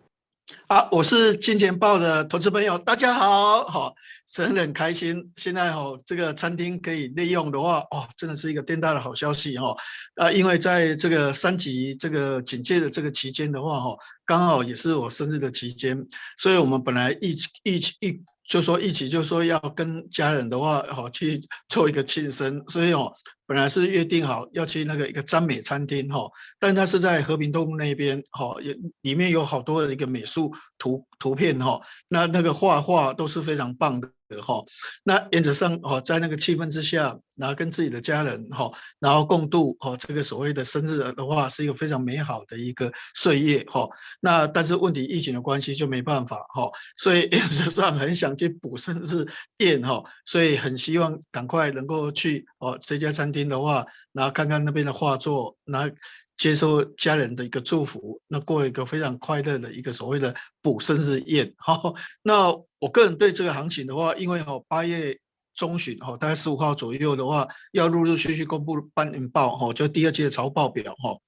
[0.68, 3.94] 好，我是金钱豹的投资朋友，大家好，好，
[4.28, 5.32] 真的很开心。
[5.36, 9.78] 现在哦，这个餐厅可以利用的话，哦，真的是一个天大的好消息哦。
[10.16, 16.08] 啊，因为在这个三级这个警戒的这个期间的话，哈，刚好也是我生日的期间，
[16.40, 18.24] 所以我们本来一一一。
[18.48, 23.14] 就说一起，就说要跟家人的话，好去做一个庆生，所以哦，
[23.46, 34.10] 本来是约定好要去那个一个赞美餐厅哈，但它是在和平东路那边哈，也里面有好多的一个美术图图片哈，那那个画画都是非常棒的。
[34.40, 34.64] 哈，
[35.04, 43.90] 那原则上哦，在那个气氛之下，然后跟自己的家人哈，然后共度哈这个所谓的生日的话，是一个非常美好的一个岁月哈。
[44.20, 49.26] 那但是问题疫情的关系就没办法哈，所以原则上很想去补生日
[49.58, 55.96] 宴哈，所以很希望赶快能够去哦这家餐厅的话，然后看看那边的画作，然后。
[56.38, 61.54] 接受家人的一个祝福，那过一个非常快乐的一个所谓的补生日宴。
[61.56, 65.20] 好， 那我个人对这个行情的话，因为哈八月
[65.62, 71.20] 中旬哈，大概十五号左右的话，要陆陆续续公布半年报哈，就第二季的财报表哈。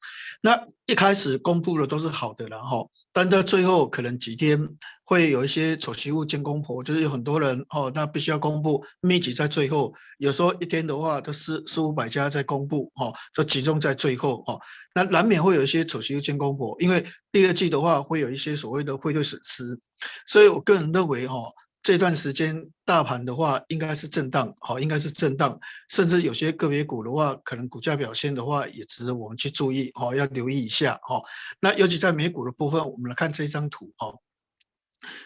[0.41, 4.69] 那一开始公布的都是好的了哈，但在最后可能几天
[5.05, 14.57] 会有一些丑媳妇见公婆，就是有很多人哦，那必须要公布，密集在最后，有时候一天的话都是四五百家在公布哈，就集中在最后哈。
[14.95, 19.79] 那难免会有一些丑媳妇见公婆，因为第二季的话会有一些所谓的汇兑损失，
[20.25, 21.35] 所以我个人认为哈。
[21.83, 31.23] 这段时间大盘的话，应该是震荡，好，应该是震荡，甚至有些个别股的话，可能股价表现的话，也值得我们去注意，好，要留意一下，哈。
[31.59, 34.15] 那尤其在美股的部分，我们来看这张图，哈。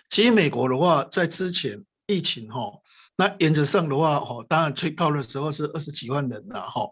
[0.10, 2.82] 其实美国的话，在之前疫情，哈，
[3.16, 6.90] 那原则上的话，哈，当然最高的时候是二十几万人了，哈。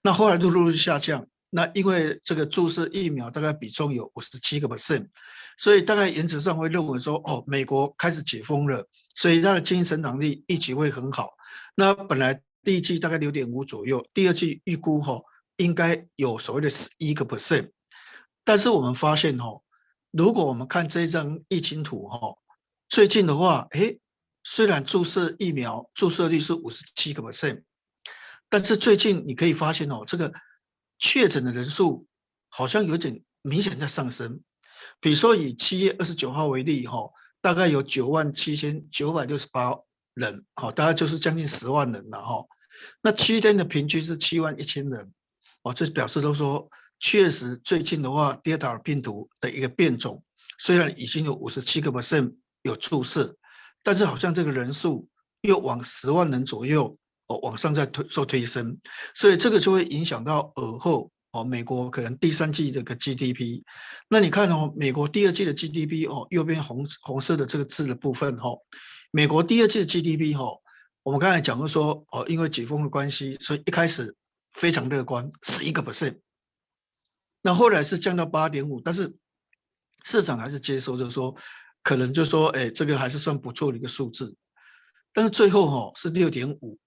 [0.00, 5.08] 那后来就陆陆续下降，那因为这个注射疫苗大概比重有五十七个 percent。
[5.58, 11.32] 所以大概原则上会认为说，哦，美国开始解封了，所以它的经济成长力一直会很好。
[11.74, 15.20] 那本来第一季大概六点五左右，第二季预估哈
[15.56, 17.72] 应该有所谓的十一个 percent。
[18.44, 19.60] 但是我们发现哈，
[20.12, 22.36] 如果我们看这张疫情图哈，
[22.88, 23.98] 最近的话，诶，
[24.44, 27.64] 虽然注射疫苗注射率是五十七个 percent，
[28.48, 30.32] 但是最近你可以发现哦，这个
[31.00, 32.06] 确诊的人数
[32.48, 34.40] 好像有点明显在上升。
[35.00, 39.76] 比如说以七月二十九号为例，哈，大概有九万七千九百六十八
[40.14, 42.44] 人，好，大概就是将近十万人了，哈。
[43.00, 45.12] 那七天的平均是七万一千人，
[45.62, 50.24] 哦，这表示都说，确实最近的话，Delta 病毒的一个变种，
[50.58, 53.36] 虽然已经有五十七个 percent 有注射，
[53.84, 55.08] 但是好像这个人数
[55.40, 58.78] 又往十万人左右，哦，往上在推做推升，
[59.14, 61.12] 所以这个就会影响到尔后。
[61.30, 63.62] 哦，美国可能第三季这个 GDP，
[64.08, 68.50] 那你看哦，美国第二季的 GDP 哦，右边红红色的这个字的部分哈，
[69.10, 70.58] 美国第二季的 GDP 哈，
[71.02, 74.16] 我们刚才讲过说哦，因为解封的关系，所以一开始
[74.52, 76.20] 非常乐观，十一个 percent，
[77.42, 79.14] 那后来是降到八点五，但是
[80.04, 81.36] 市场还是接受，就是说
[81.82, 84.34] 可能就说，哎，这个还是算不错的一个数字，
[85.12, 86.78] 但是最后哈是六点五。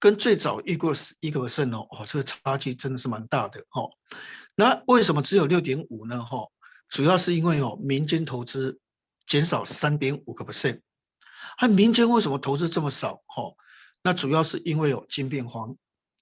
[0.00, 3.90] 跟最早预估的一个 percent 哦，哦，这个差距真的是蛮大的哦。
[4.56, 6.24] 那为什么只有六点五呢？
[6.24, 6.48] 哈，
[6.88, 8.80] 主要是因为哦，民间投资
[9.26, 10.80] 减少三点五个 percent。
[11.60, 13.22] 那民间为什么投资这么少？
[13.26, 13.52] 哈，
[14.02, 15.76] 那主要是因为有晶片荒，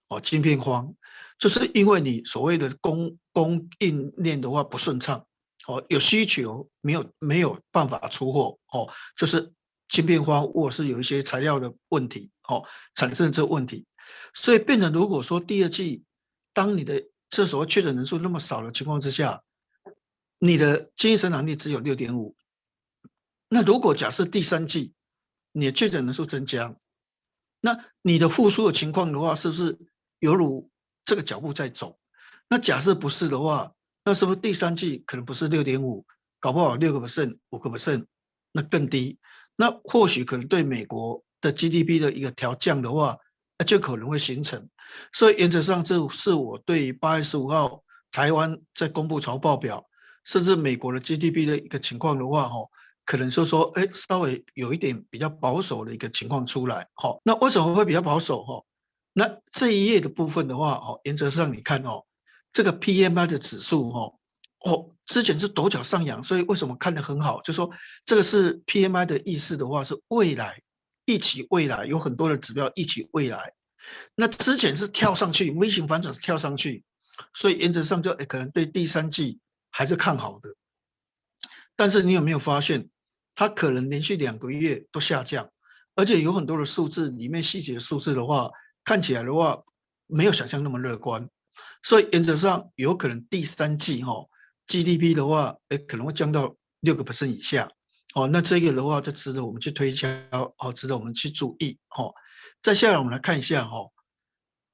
[0.08, 0.94] 哦，晶片荒，
[1.38, 5.24] 就是因为你所谓的供供应链的话不顺畅，
[5.68, 9.52] 哦，有需求没有没有办法出货，哦，就是
[9.88, 12.32] 晶片荒或者是有一些材料的问题。
[12.48, 13.86] 哦，产生这个问题，
[14.32, 16.02] 所以变成如果说第二季，
[16.54, 19.42] 当你的这所谓确诊人数那么少的情况之下，
[20.38, 22.34] 你的精神能力只有六点五，
[23.50, 24.94] 那如果假设第三季
[25.52, 26.74] 你的确诊人数增加，
[27.60, 29.78] 那你的复苏的情况的话，是不是
[30.18, 30.70] 犹如
[31.04, 31.98] 这个脚步在走？
[32.48, 36.06] 那假设不是的话，那是不是第三季可能不是六点五，
[36.40, 38.06] 搞不好六个 percent、五个 percent，
[38.52, 39.18] 那更低，
[39.54, 41.22] 那或许可能对美国。
[41.40, 43.18] 的 GDP 的一个调降的话，
[43.66, 44.68] 就可能会形成。
[45.12, 49.86] 所以原则上，这是我对八月十五号台湾在公布财报表，
[50.24, 52.56] 甚至美国的 GDP 的一个情况的话，哈，
[53.04, 56.88] 可能就说，哎，稍微有一点比较保守的一个情况出来。
[56.94, 58.44] 好，那为什么会比较保守？
[58.44, 58.64] 哈，
[59.12, 62.04] 那这一页的部分的话，哦，原则上你看哦，
[62.52, 64.12] 这个 PMI 的指数，哈，
[64.64, 67.42] 哦，之前是陡角上扬，所以为什么看得很好？
[67.42, 67.70] 就说
[68.06, 70.62] 这个是 PMI 的意思的话，是未来。
[71.08, 73.54] 一起未来有很多的指标，一起未来，
[74.14, 76.84] 那之前是跳上去，V 型反转是跳上去，
[77.32, 79.40] 所以原则上就诶可能对第三季
[79.70, 80.54] 还是看好的。
[81.76, 82.90] 但是你有没有发现，
[83.34, 85.50] 它可能连续两个月都下降，
[85.94, 88.50] 而且有很多的数字里面细节数字的话，
[88.84, 89.62] 看起来的话
[90.06, 91.30] 没有想象那么乐观，
[91.82, 94.26] 所以原则上有可能第三季哈
[94.66, 97.72] GDP 的话，诶可能会降到六个 percent 以下。
[98.18, 100.08] 哦，那这个的话就值得我们去推敲，
[100.58, 102.12] 哦，值得我们去注意，哦。
[102.60, 103.92] 再下来我们来看一下，哈，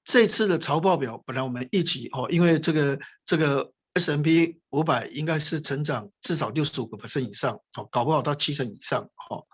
[0.02, 9.46] 这次的财报表本来我们一起，哦，因为这个这个 S M P 五百应该是成长至少六十五个 percent 以上，哦，搞不好到七成以上，哦。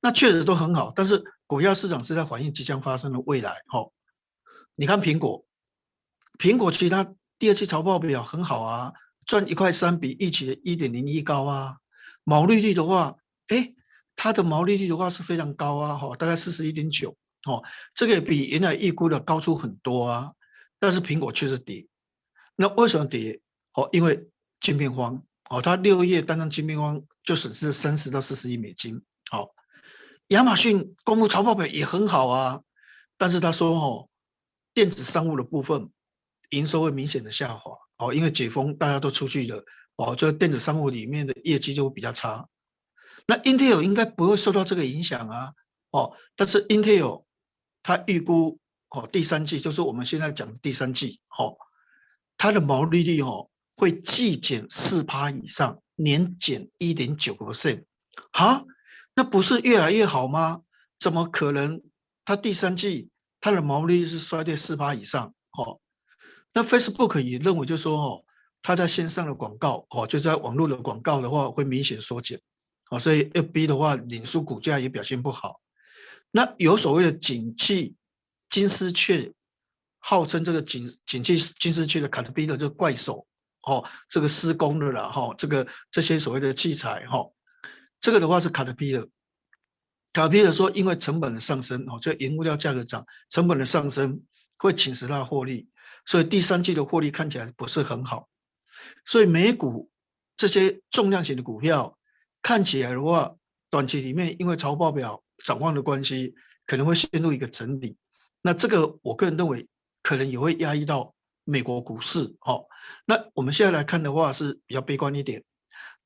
[0.00, 3.90] 那确实都很好，但是股票市场是在反映即将发生的未来，哦。
[4.76, 5.44] 你看苹果，
[6.38, 8.92] 苹果其他第二期财报表很好啊，
[9.24, 11.78] 赚一块三比预期的一点零一高啊。
[12.28, 13.72] 毛利率的话，哎，
[14.16, 17.62] 它的毛利率的话是非常高啊，哈，大概四十一点九，哦，
[17.94, 20.32] 这个也比原来预估的高出很多啊。
[20.80, 21.86] 但是苹果确实跌，
[22.56, 23.40] 那为什么跌？
[23.74, 29.04] 哦，因为晶片荒，哦，它六月单单晶片荒就损失三十到四十亿美金。
[29.30, 29.54] 好，
[30.28, 32.62] 亚马逊公布财报表也很好啊，
[33.16, 34.08] 但是他说哦，
[34.74, 35.90] 电子商务的部分
[36.50, 39.64] 营收会明显的下滑哦，因为解封大家都出去了
[39.96, 42.48] 哦，就电子商务里面的业绩就会比较差。
[43.26, 45.52] 那 Intel 应该不会受到这个影响啊
[45.90, 47.24] 哦，但是 Intel
[47.82, 51.56] 它预估哦第三季就是我们现在讲的第三季哦，
[52.36, 57.84] 它的毛利率哦会季减四趴以上，年减一点九个 percent，
[58.32, 58.64] 哈，
[59.14, 60.62] 那不是越来越好吗？
[60.98, 61.82] 怎么可能？
[62.24, 65.80] 它第三季它的毛利率是衰退四趴以上，哦，
[66.52, 68.24] 那 Facebook 也认为就说，哦，
[68.66, 72.40] 它在线上的广告，哦，就在网络的广告的话会明显缩减，
[72.90, 75.60] 哦，所以 FB 的话，脸书股价也表现不好。
[76.32, 77.94] 那有所谓的景气
[78.50, 79.32] 金丝雀，
[80.00, 83.28] 号称这个景景气金丝雀的卡特彼勒这怪手，
[83.62, 87.30] 哦，这个施工的了，哈，这个这些所谓的器材，哈，
[88.00, 89.08] 这个的话是卡特彼勒。
[90.12, 94.22] 卡皮尔说，因为成本的上升，哦，这原物料价格涨，成本的上升
[94.56, 95.68] 会侵蚀它的获利，
[96.04, 98.28] 所以第三季的获利看起来不是很好。
[99.06, 99.88] 所以美股
[100.36, 101.96] 这些重量型的股票
[102.42, 103.36] 看起来的话，
[103.70, 106.34] 短期里面因为财报表展望的关系，
[106.66, 107.96] 可能会陷入一个整理。
[108.42, 109.68] 那这个我个人认为
[110.02, 111.14] 可能也会压抑到
[111.44, 112.36] 美国股市。
[112.40, 112.66] 哦，
[113.06, 115.44] 那我们现在来看的话是比较悲观一点，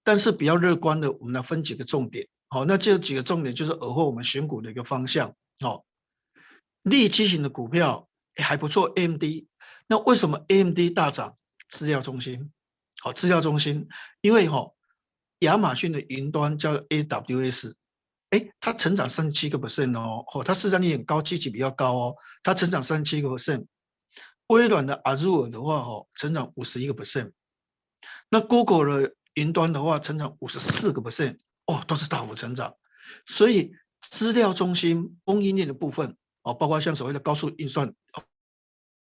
[0.04, 2.28] 但是比较乐观的，我们来分几个重点。
[2.48, 5.34] 好，那这几个重点就是尔后我们选股的一个方向。
[5.58, 5.84] 好，
[6.82, 9.24] 利基型的股票还不错，AMD。
[9.86, 11.36] 那为什么 AMD 大涨？
[11.68, 12.50] 资料中心，
[13.00, 13.88] 好，资料中心，
[14.20, 14.72] 因为哈，
[15.40, 17.74] 亚马逊的云端叫 AWS，
[18.30, 23.66] 哎，它成长三十七个 percent 哦，哦，它市占率很高，基期比较高哦，它成长三十七个 percent。
[24.46, 27.32] 微软的 Azure 的话，哦，成长五十一个 percent。
[28.28, 31.38] 那 Google 的云端的话，成长五十四个 percent。
[31.66, 32.74] 哦，都是大幅成长，
[33.26, 37.94] 所以资料中心供应链的部分哦，包括像所谓的高速运算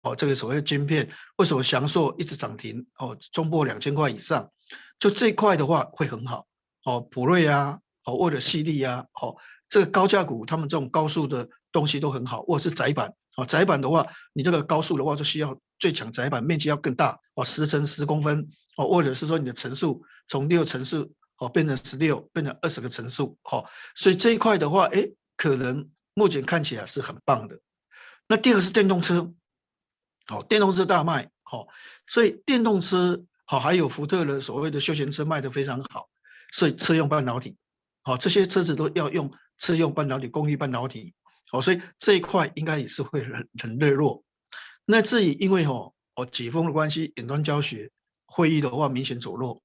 [0.01, 4.51] 哦，这个所谓的晶片，为什么祥硕一直涨停哦，冲破两千块以上，
[4.99, 6.47] 就这一块的话会很好
[6.85, 9.35] 哦，普瑞啊，哦或者西力啊，哦
[9.69, 21.13] 这个高价股，他们这种高速的东西都很好，或者是窄板哦，窄板的话，你这个高速的话就需要最强窄板，面积要更大哦，十乘十公分哦，或者是说你的层数从六层数。
[21.41, 23.63] 哦，变成十六，变成二十个层数，哦，
[23.95, 25.07] 所以这一块的话，哎，
[25.37, 27.61] 可能目前看起来是很棒的。
[28.27, 29.31] 那第二个是电动车，
[30.29, 31.67] 好，电动车大卖，好，
[32.05, 36.07] 所以电动车好，还有福特的所谓的休闲车卖得非常好，
[36.51, 37.57] 所以车用半导体，
[38.03, 41.15] 好，这些车子都要用车用半导体、功率半导体，
[41.51, 44.23] 好，所以这一块应该也是会很很热络。
[44.85, 47.89] 那至于因为哦哦解封的关系，远端教学
[48.27, 49.63] 会议的话明显走弱。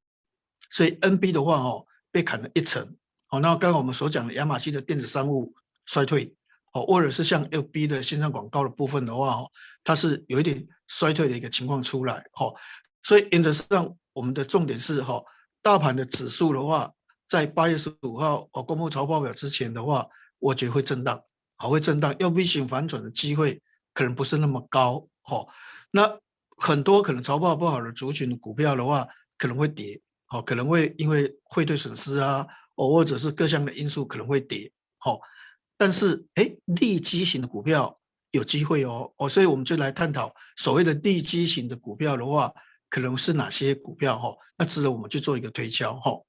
[0.71, 2.97] 所以 NB 的话哦，被砍了一层，
[3.27, 6.35] 好，那刚刚我们所讲的亚马逊的电子商务衰退，
[6.75, 9.51] 哦，或者是像 FB 的线上广告的部分的话哦，
[9.83, 12.55] 它是有一点衰退的一个情况出来，哦，
[13.03, 15.23] 所以原则上我们的重点是哈，
[15.63, 16.93] 大盘的指数的话，
[17.29, 20.09] 在八月十五号哦公布财报表之前的话，
[20.39, 21.23] 我觉得会震荡，
[21.57, 23.63] 好，会震荡，要 V 型反转的机会
[23.95, 25.49] 可能不是那么高，哦，
[25.91, 26.19] 那
[26.59, 29.09] 很多可能财报不好的族群的股票的话，
[29.39, 30.03] 可能会跌。
[30.27, 35.21] 哦，可能会因为汇兑损失啊，哦，或者是各项的因素可能会跌，好，
[35.77, 37.99] 但是哎，利基型的股票
[38.31, 42.53] 有机会哦，哦，所以我们就来探讨所谓的利基型的股票的话，
[42.91, 44.37] 可能是哪些股票哈？
[44.57, 46.21] 那值得我们去做一个推敲哈。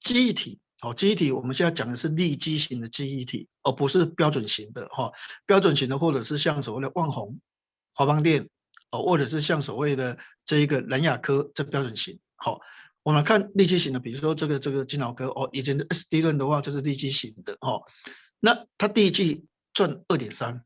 [0.00, 5.12] 记忆体，好，记忆体我们现在讲的是利基型的记忆体，而不是标准型的哈。
[5.46, 7.40] 标准型的或者是像所谓的旺宏、
[7.94, 8.48] 华邦电，
[8.90, 12.60] 哦，或者是像所谓的这一个南亚科这标准型，好。
[13.02, 17.82] 我们看利基型的，比如说这个这个金老哥哦，以前的 SD 论的话，就是利基型的哦。
[18.40, 20.64] 那它第一季赚二点三，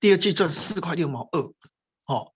[0.00, 1.40] 第二季赚四块六毛二，
[2.04, 2.32] 哦。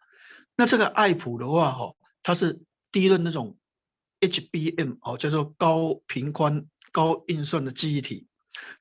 [0.57, 3.59] 那这个爱普的话，哈，它是第一轮那种
[4.21, 8.27] HBM 哦，叫做高频宽高运算的记忆体，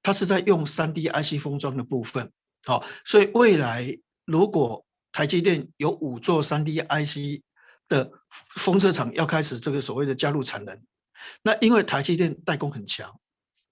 [0.03, 2.31] 它是在用 3D IC 封装的部分，
[2.63, 7.43] 好，所以未来如果台积电有五座 3D IC。
[7.91, 8.09] 的
[8.55, 10.81] 封测厂要开始这个所谓的加入产能，
[11.43, 13.19] 那因为台积电代工很强，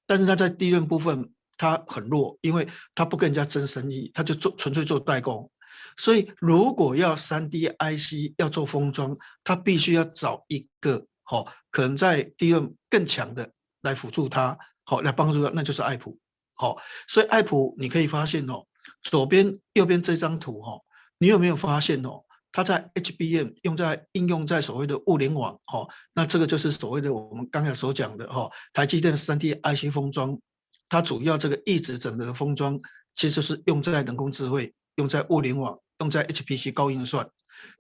[0.06, 5.52] 但是它在第一轮部分它很弱，因为它不跟人家争生意，它就做纯粹做代工，
[5.98, 13.52] 所以如果要三 D IC 要做封装，它必须要找一个好可能在利润更强的
[13.82, 16.18] 来辅助它，好来帮助它，那就是爱普，
[16.56, 16.78] 好，
[17.10, 18.66] 所以爱普你可以发现哦，
[19.04, 20.80] 左边右边这张图哈，
[21.18, 22.24] 你有没有发现哦？
[22.52, 30.40] 它在 HBM 用在应用在所谓的物联网，哈，那这个就是所谓的我们刚才所讲的哈，台积电三 D IC 封装，
[30.90, 32.82] 它主要这个一直整的封装，
[33.16, 37.30] 其实是用在人工智慧，用在物联网、用在 HPC 高运算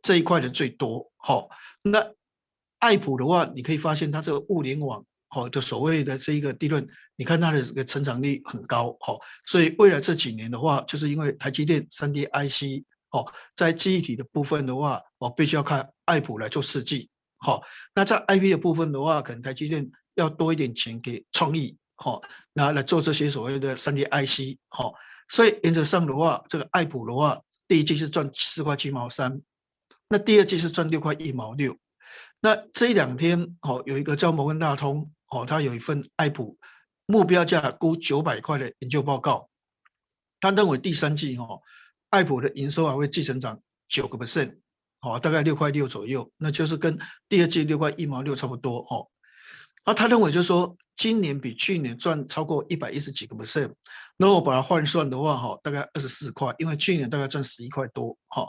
[0.01, 1.11] 这一块的最多。
[1.17, 1.49] 好，
[1.81, 2.11] 那
[2.77, 8.95] 爱普的话，你可以发现它这个物联网好的所谓的这一个利润，你看它的这个成长率很高。
[9.01, 17.09] 好，所以未来这几年的话，就是因为台积电 3D IC 哦，在记忆体的部分的话，我必须要看爱普来做设计。
[17.37, 17.63] 好，
[17.95, 21.77] 那在 IP 的部分的话，可能台积电要多一点钱给创意。
[22.01, 22.21] 好，
[22.53, 24.93] 拿来做这些所谓的三 D IC，好，
[25.27, 29.41] 所以原则上的话，这个爱普的话，第一季是赚四块七毛三，
[30.07, 31.77] 那第二季是赚六块一毛六。
[32.39, 36.57] 那这一两天，哦，有一个叫摩根大通，哦，他有一份爱普
[37.05, 39.49] 目标价估九百块的研究报告，
[40.39, 41.61] 他认为第三季，哦，
[42.09, 44.59] 爱普的营收还会继成长九个 percent，
[45.01, 46.97] 哦，大概六块六左右，那就是跟
[47.27, 49.09] 第二季六块一毛六差不多，哦。
[49.83, 53.71] 啊他认为就是说，今年比去年赚超过一百一十几个 percent，
[54.17, 58.47] 那我把它换算的话，哈，大概二十四块，因为去年大概赚十一块多，哈。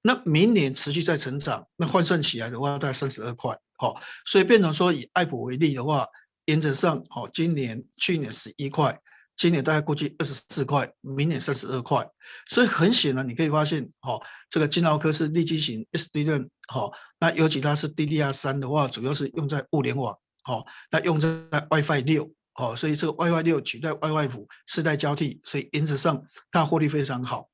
[0.00, 6.06] 那明年持续在成长，那换算起来的话，大概三十二块，哈，所以变成说以爱普为例的话，
[6.46, 8.98] 原则上，好，今年去年十一块，
[9.36, 12.08] 今年大概估计二十四块，明年三十二块，
[12.48, 14.18] 所以很显然你可以发现，哈，
[14.48, 20.16] 这个晶豪科是利基型 SDRAM，好，那尤其它是 DDR 三的话，主要是用在物联网。
[20.46, 21.28] 好，那用在
[21.70, 26.22] WiFi 六，好，所以这个 WiFi 六取代 WiFi 五世代交替，所以因此上
[26.52, 27.48] 它获利非常好。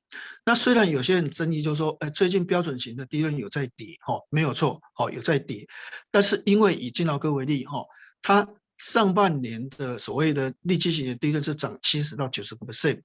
[0.45, 5.67] 那虽然有些人争议就是说，哎，最近标准型的 DRAM 有在跌，哈，没有错，好，有在跌，
[6.11, 7.83] 但是因为以晶豪科为例，哈，
[8.21, 13.01] 它上半年的所谓的利基型的 DRAM 是涨七十到九十个 percent，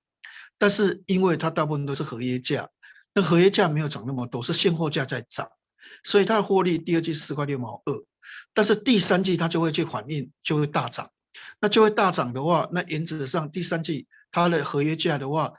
[0.59, 2.69] 但是因为它大部分都是合约价，
[3.15, 5.49] 那合约价没有涨那么多，是现货价在涨，
[6.05, 8.05] 所以它的获利第二季四块六毛二。
[8.59, 11.13] 但是第三季它就会去反应，就会大涨。
[11.61, 15.53] 那就会大涨的话，那原则上第三季它的合约价的话，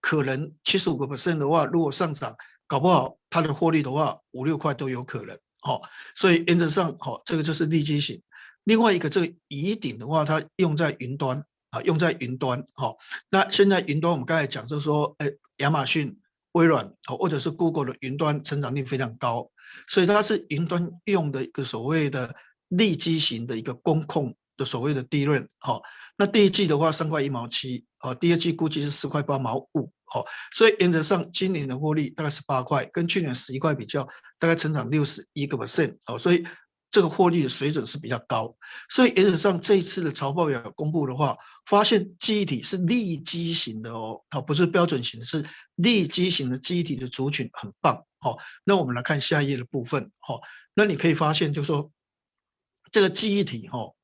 [0.00, 2.34] 可能七十五个 percent 的话，如果上涨，
[2.66, 5.38] 搞不好它的获利的话，五六块都有可能。
[5.60, 5.82] 好，
[6.16, 8.20] 所以原则上，好，这个就是利基型。
[8.64, 12.64] 另外一个这个乙鼎的话，它用在云端啊，用在云端。
[12.74, 12.98] 好，
[13.28, 16.18] 那现在云端我们刚才讲就是说，哎，亚马逊、
[16.50, 19.52] 微软或者是 Google 的云端成长率非常高。
[19.88, 22.34] 所以它是云端用的一个所谓的
[22.68, 25.82] 利基型的一个公控的所谓的利润，好，
[26.16, 34.06] 那第一季的话三块一毛七，哦，第二季估计是四块八毛五，好，所以原则上今年的获利大概是八块，跟去年十一块比较，
[34.38, 36.44] 大概成长六十一个 percent，好，所以
[36.90, 38.56] 这个获利的水准是比较高，
[38.88, 48.04] 所以原则上这一次的财报表公布的话，发现记忆体是利基型的哦，它不是标准型，是利基型的记忆体的族群很棒。
[48.18, 50.10] 哦，那我们来看下一页的部分。
[50.18, 50.40] 好，
[50.74, 51.92] 那你可以发现，就是说
[52.90, 53.94] 这个记忆体，哈，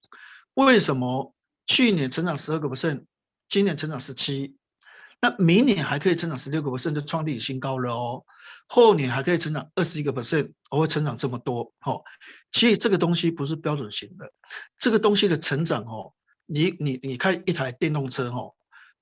[0.54, 1.34] 为什么
[1.66, 3.04] 去年成长十二个 percent，
[3.48, 4.56] 今年成长十七，
[5.20, 8.24] 那明年还可以成长十六个 percent，就创历史新高了哦。
[8.66, 11.72] 后年还可以成长二十一个 percent，我会成长这么多。
[11.78, 12.02] 好，
[12.52, 14.32] 其实这个东西不是标准型的，
[14.78, 16.12] 这个东西的成长，哦，
[16.46, 18.54] 你你你看一台电动车，哦。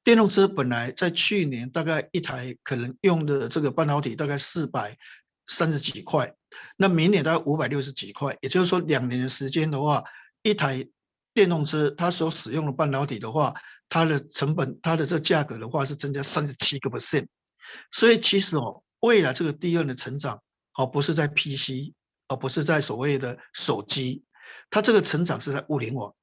[0.02, 4.98] 电动车本来在去年大概一台可能用的这个半导体大概四百
[5.46, 6.34] 三十几块，
[6.76, 10.04] 那明年大概五百六十几块，也就是说两年的时间的话，
[10.42, 10.86] 一台
[11.32, 13.54] 电动车它所使用的半导体的话，
[13.88, 17.26] 它的成本它的这价格的话是增加三十七个 percent，
[17.90, 20.40] 所以其实哦，未来这个第二的成长
[20.74, 21.92] 哦不是在 PC，
[22.28, 24.24] 而不是在所谓的手机，
[24.70, 26.14] 它这个成长是在物联网，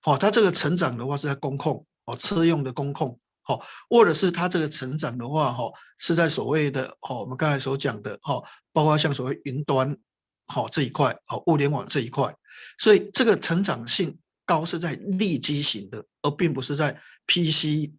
[0.00, 3.20] 好，它这个成长的话是在工控哦，车用的工控。
[3.46, 9.96] 哦，或者是它这个成长的话，哈，是在所谓的，哦，我们刚才所讲的，哈，包括像所谓云端，
[10.46, 12.36] 好这一块，好物联网这一块，
[12.78, 17.90] 所以这个成长性高是在利基型的，而并不是在 PC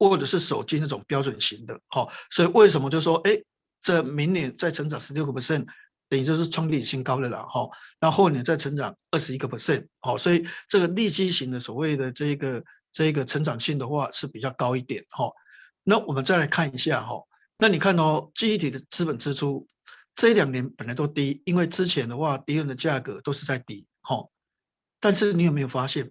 [0.00, 3.40] 或者是手机那种标准型的，好，所以为什么就说，哎，
[3.80, 5.66] 这明年再成长十六个 percent，
[6.08, 7.68] 等于就是创历史新高的了，哈，
[8.00, 12.64] 那后年再成长二十一个 percent，好，所以这个利基型的所谓的这个。
[12.92, 15.30] 这个成长性的话是比较高一点哈，
[15.84, 17.22] 那我们再来看一下哈，
[17.56, 19.68] 那你看哦，记忆体的资本支出
[20.16, 24.26] 这两年本来都低，因为之前的话敌人的价格都是在低哈，
[24.98, 26.10] 但是你有没有发现，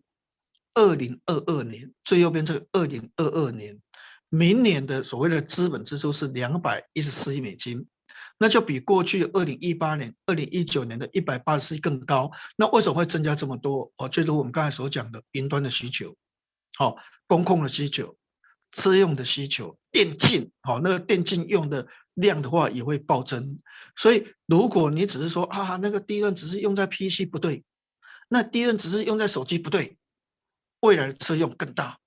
[0.80, 3.82] 二零二二年最右边这个二零二二年，
[4.30, 7.88] 明年的所谓的资本支出是两百一十四亿美金，
[8.38, 13.92] 那就比过去二零一八年、二零一九年的一百八十四亿更高，那为什么会增加这么多？
[13.98, 16.16] 哦，就是我们刚才所讲的云端的需求。
[16.78, 16.96] 好，
[17.28, 18.16] 工控的需求、
[18.72, 23.60] 车用的需求、电竞，好，那个电竞用的量的话也会暴增。
[23.98, 27.66] 所以，如果你只是说啊，那个 DRAM 只是用在 PC 不对，
[28.30, 29.98] 那 DRAM 只是用在手机不对，
[30.82, 32.00] 未来的车用更大，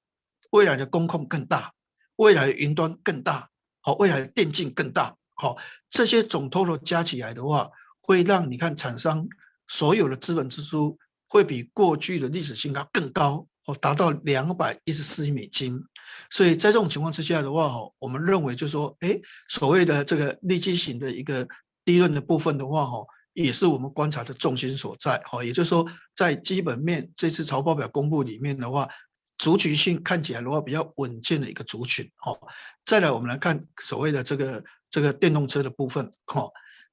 [0.51, 1.73] 未来的工控更大，
[2.17, 3.51] 未来的云端更大，
[3.81, 5.57] 好，未来的电竞更大，好，
[5.91, 7.71] 这些总 total 加起来的话，
[8.01, 9.29] 会让你看厂商
[9.67, 10.99] 所有的资本支出
[11.29, 15.85] 会比过去的历史新高更高，哦，达到两百一十四亿美金。
[16.31, 21.47] 所以在这种情况之下的话，哈，我们认为就是说，哎，所谓的这个利基型的一个
[21.85, 28.89] 利润的部分的话，哈，也是我们观察的重心所在，哈，也就是说，在基本面这次财报表公布里面的话。
[29.39, 32.39] 族群性看起来的话比较稳健的一个族群，哈，
[32.85, 36.51] 再来我们来看所谓的这个这个电动车的部分，哈，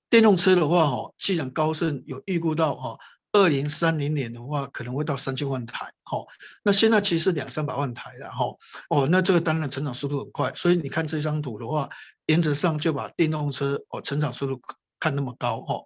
[0.10, 2.98] 电动车的话，哈，既然高盛有预估到，哈，
[3.34, 6.26] 二零三零年的话可能会到三千万台，哈，
[6.64, 8.46] 那现在其实两三百万台了，哈，
[8.90, 11.90] 哦，那这个当然成长速度很快，所以你看这张图的话，
[12.26, 14.60] 原则上就把电动车哦成长速度
[15.00, 15.84] 看那么高，哈，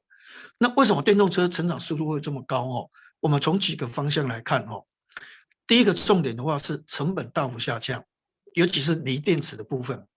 [0.57, 2.63] 那为什么电动车成长速度会这么高？
[2.63, 4.86] 哦，我们从几个方向来看，哦。
[5.65, 8.05] 第一个重点的话是成本大幅下降，
[8.53, 10.07] 尤其是锂电池的部分。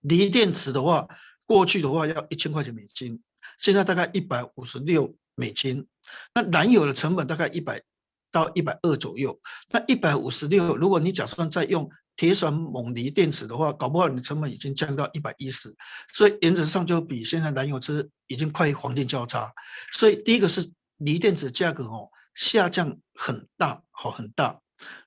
[0.00, 1.08] 锂电池的话，
[1.46, 3.22] 过去的话要一千块钱美金，
[3.58, 5.86] 现在大概一百五十六美金。
[6.34, 7.82] 那燃油的成本大概一百
[8.30, 9.38] 到一百二左右。
[9.68, 11.90] 那一百五十六，如果你假算再用
[12.20, 15.74] 铁酸锰锂电池的话，搞不好你的成本已经降到一百一十。
[16.12, 19.54] 所以原则上就比现在燃油车已经快黄金交叉。
[19.94, 24.60] 所以第一个是锂电池价格哦下降很大，好很大。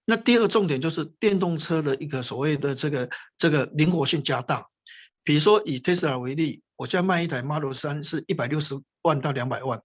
[0.06, 4.66] 那第二个重点就是电动车的一个所谓的这个这个灵活性加大，
[5.24, 9.84] 比如说以特斯拉为例，我现在卖一台 Model 3是一百六十万到两百万，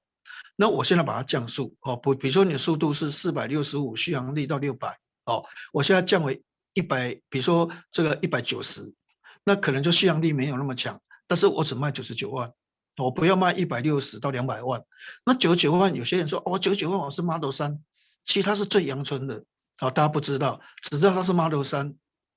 [0.56, 6.42] 那我现在把它降速哦，不，比如说你的速度是四百六十五，续航力到六百哦，我现在降为
[6.78, 8.94] 一百，比如说这个一百九十，
[9.42, 12.52] 那可能就续航力没有那么强，但是我只卖九十九万，
[12.96, 14.84] 我不要卖一百六十到两百万，
[15.24, 17.80] 那九十九万有些人说哦，九十九万我是 Model 三
[18.24, 19.42] 其实它是最阳春的。
[19.76, 21.96] 好，大家不知道，只知道它是 Model 三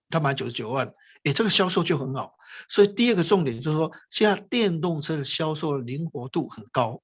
[0.10, 0.92] 他买九十九万，
[1.24, 2.34] 诶，这个销售就很好。
[2.68, 7.04] 所以第二个重点就是说，现在电动车的销售灵活度很高。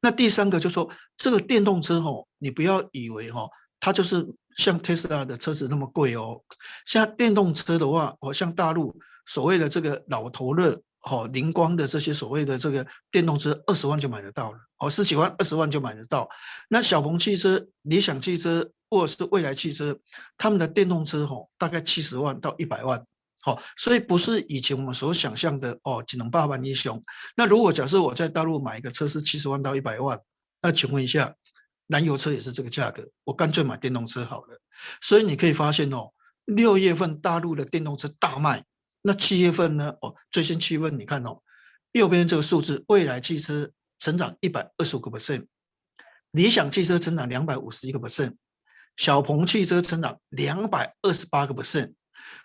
[0.00, 4.26] 那第三个就是说，这个电动车吼，你不要以为吼，它就是
[4.56, 6.42] 像特斯拉的车子那么贵哦。
[6.86, 10.82] 像电动车的话，哦，像大陆所谓的这个老头乐。
[11.00, 14.58] 好，灵光的这些所谓的这个电动车，二十万就买得到了。
[14.78, 16.28] 哦，十几万、二十万就买得到。
[16.68, 20.00] 那小鹏汽车、理想汽车或者是蔚来汽车，
[20.36, 23.06] 他们的电动车吼，大概七十万到一百万。
[23.40, 27.00] 好，所以不是以前我们所想象的哦，只能八万一雄。
[27.36, 30.20] 那如果假设我在大陆买一个车是七十万到一百万，
[30.60, 31.36] 那请问一下，
[31.88, 34.60] 燃油车也是这个价格，我干脆买电动车好了。
[35.00, 36.12] 所以你可以发现哦，
[36.44, 38.64] 六月份大陆的电动车大卖。
[39.00, 39.94] 那七月份呢？
[40.02, 41.42] 哦，最新七月份，你看哦，
[41.92, 45.46] 右边这个数字，蔚来汽车成长一百二十五个 percent，
[46.30, 48.34] 理想汽车成长两百五十一个 percent，
[48.96, 51.94] 小鹏汽车成长两百二十八个 percent。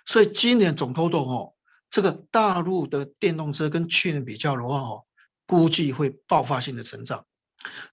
[0.05, 1.53] 所以今年总拖动哦，
[1.89, 5.05] 这个大陆的电动车跟去年比较的话哦，
[5.45, 7.25] 估计会爆发性的成长。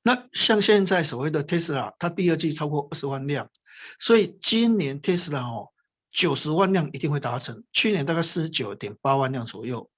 [0.02, 3.50] 那像现在所谓的特斯拉，它第二季超过二十万辆，
[3.98, 5.68] 所以今年特斯拉哦。
[6.12, 9.88] 九十万辆一定会达成，去年大概四十九点八万辆左右，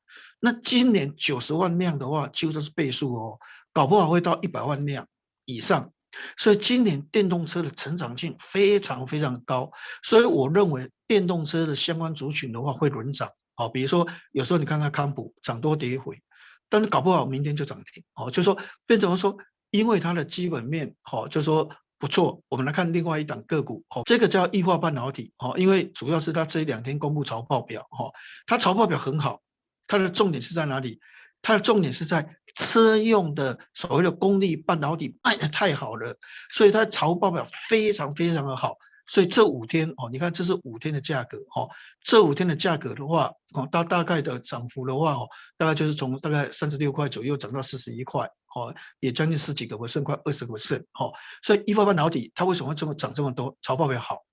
[0.41, 3.39] 那今年九十万辆的话，几乎都是倍数哦，
[3.73, 5.09] 搞不好会到一百万辆
[5.47, 5.91] 以上，
[6.37, 16.21] 所以今年电动车的成长性非常非常高，所以我认为电动车的相关族群的话会轮涨，好，比如说有时候你看看康普涨多跌回，
[16.69, 19.39] 但是搞不好明天就涨停，哦，就说变成说，
[19.73, 21.71] 因为它的基本面，好，就说。
[21.99, 28.11] 不错，我们来看另外一档个股，哦，这个叫易化半导体，哦，因为主要是它这两天公布财报表，哈，
[28.45, 29.41] 它财报表很好，
[29.87, 30.99] 它的重点是在哪里？
[31.43, 36.17] 它的重点是在车用的所谓的功率半导体卖得太好了，
[36.53, 38.79] 所以它财报表非常非常的好。
[39.07, 41.71] 所以这五天哦，你看这是五天的价格哦，
[42.03, 51.13] 这五天的价格的话哦，大大概的涨幅的话哦，大概就是从大概三十六块左右涨到四十一块哦，也将近十几个 percent，快二十个剩哦。
[51.43, 53.57] 所以一发半导体它为什么会这么涨这么多？
[53.63, 54.25] 财报表好，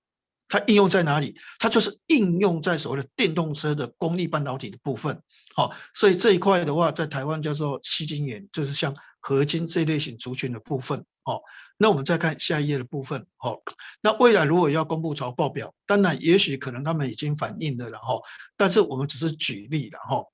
[0.48, 1.36] 它应用在哪里？
[1.58, 5.22] 它就是应用在所谓的电动车的功率半导体的部分。
[5.54, 11.04] 好，所以这一块的话，在台湾叫做矽晶圆，就是像合金这类型族群的部分。
[11.22, 11.42] 好。
[11.82, 13.62] 那我们再看下一页的部分，好，
[14.02, 18.22] 那未来如果要公布财报表，当然也许可能他们已经反映了，然后，
[18.58, 20.30] 但是我们只是举例，然后，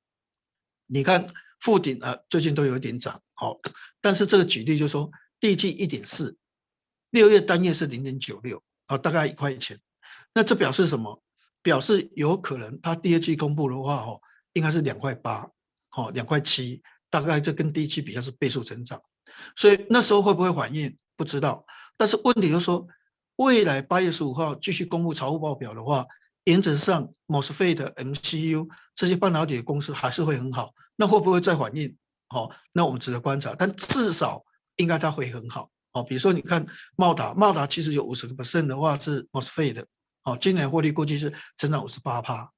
[0.89, 1.27] 你看
[1.67, 3.59] 富鼎啊，最近都有一点涨，好，
[4.01, 5.11] 但是这个举例就是说，
[5.41, 6.37] 第一季一点四，
[7.11, 9.81] 六月单月是零点九六，啊，大概一块钱，
[10.33, 11.25] 那这表示什么？
[11.63, 14.21] 表示有可能它第二季公布的话，哦，
[14.53, 15.51] 应该是两块八，
[15.97, 19.03] 哦，两块七，大概这跟第一季比较是倍数成长，
[19.57, 20.97] 所以那时候会不会反应？
[21.17, 22.87] 不知道，但是问题就是说，
[23.35, 26.07] 未来八月十五号继续公布财务报表的话，
[26.45, 30.73] 原则上 MOSFET、MCU 这些半导体的公司还是会很好。
[30.97, 31.97] 那会不会再反应？
[32.29, 33.55] 好，那我们值得观察。
[33.59, 34.45] 但至少
[34.77, 35.71] 应该它会很好。
[35.93, 36.67] 哦，比如说你看
[36.97, 39.87] 茂达，茂达其实有五十个 percent 的话是 MOSFET 的。
[40.23, 42.51] 好，今年获利估计是增长五十八趴，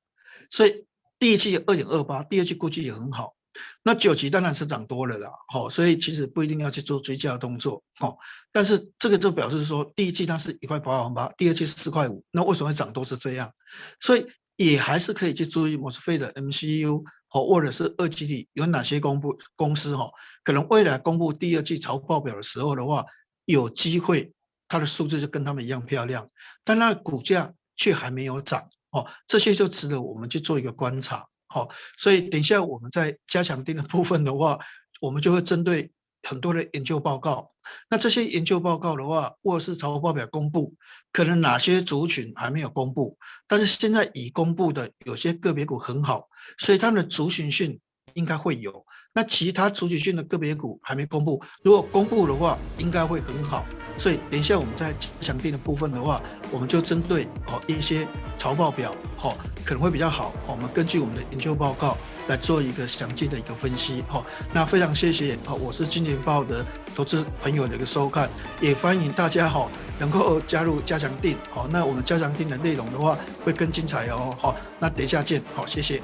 [0.51, 0.87] 所以
[1.19, 3.35] 第一季二点二八，第二季估计也很好。
[3.83, 8.19] 那九级当然是涨多了啦，好，所以其实不一定要去做追加的动作，好，
[8.53, 13.53] 但是这个就表示说，第一季它是一块八毛八，第二季是四块五，那为什么会涨多是这样？
[14.01, 20.11] 所以也还是可以去注意 MOSFET 的 MCU，哦，或者是二极体有哪些公布公司哈，
[20.45, 23.05] 可能未来公布第二季财报表的时候的话，
[23.45, 24.33] 有机会
[24.69, 26.31] 它的数字就跟他们一样漂亮，
[26.65, 31.27] 但那股价却还没有涨，哦，这些就值得我们去做一个观察。
[31.47, 34.59] 好，所以等一下我们在加强定的部分的话，
[35.01, 35.91] 我们就会针对
[36.23, 37.53] 很多的研究报告。
[37.91, 40.75] 那这些研究报告的话，或者是财务报表公布，
[41.13, 47.81] 可能哪些族群还没有公布，但是现在已公布的有些个别股很好，所以它们的族群性
[48.15, 48.87] 应该会有。
[49.15, 53.67] 那其他族群性的个别股还没公布，如果公布的话，应该会很好。
[53.99, 58.07] 所以等一下我们在加强錠的部分的话，我们就针对哦一些
[58.37, 60.33] 财报表，哈可能会比较好。
[60.47, 61.97] 我们根据我们的研究报告
[62.29, 64.03] 来做一个详尽的一个分析。
[64.09, 66.65] 哈，那非常谢谢啊，我是金钱豹的
[66.95, 69.69] 投资朋友的一个收看，也欢迎大家哈
[69.99, 71.37] 能够加入加强定。
[71.51, 74.37] 好，那我们加强定的内容的话会更精彩哦。
[74.39, 75.43] 好，那等一下见。
[75.55, 76.01] 好，谢谢。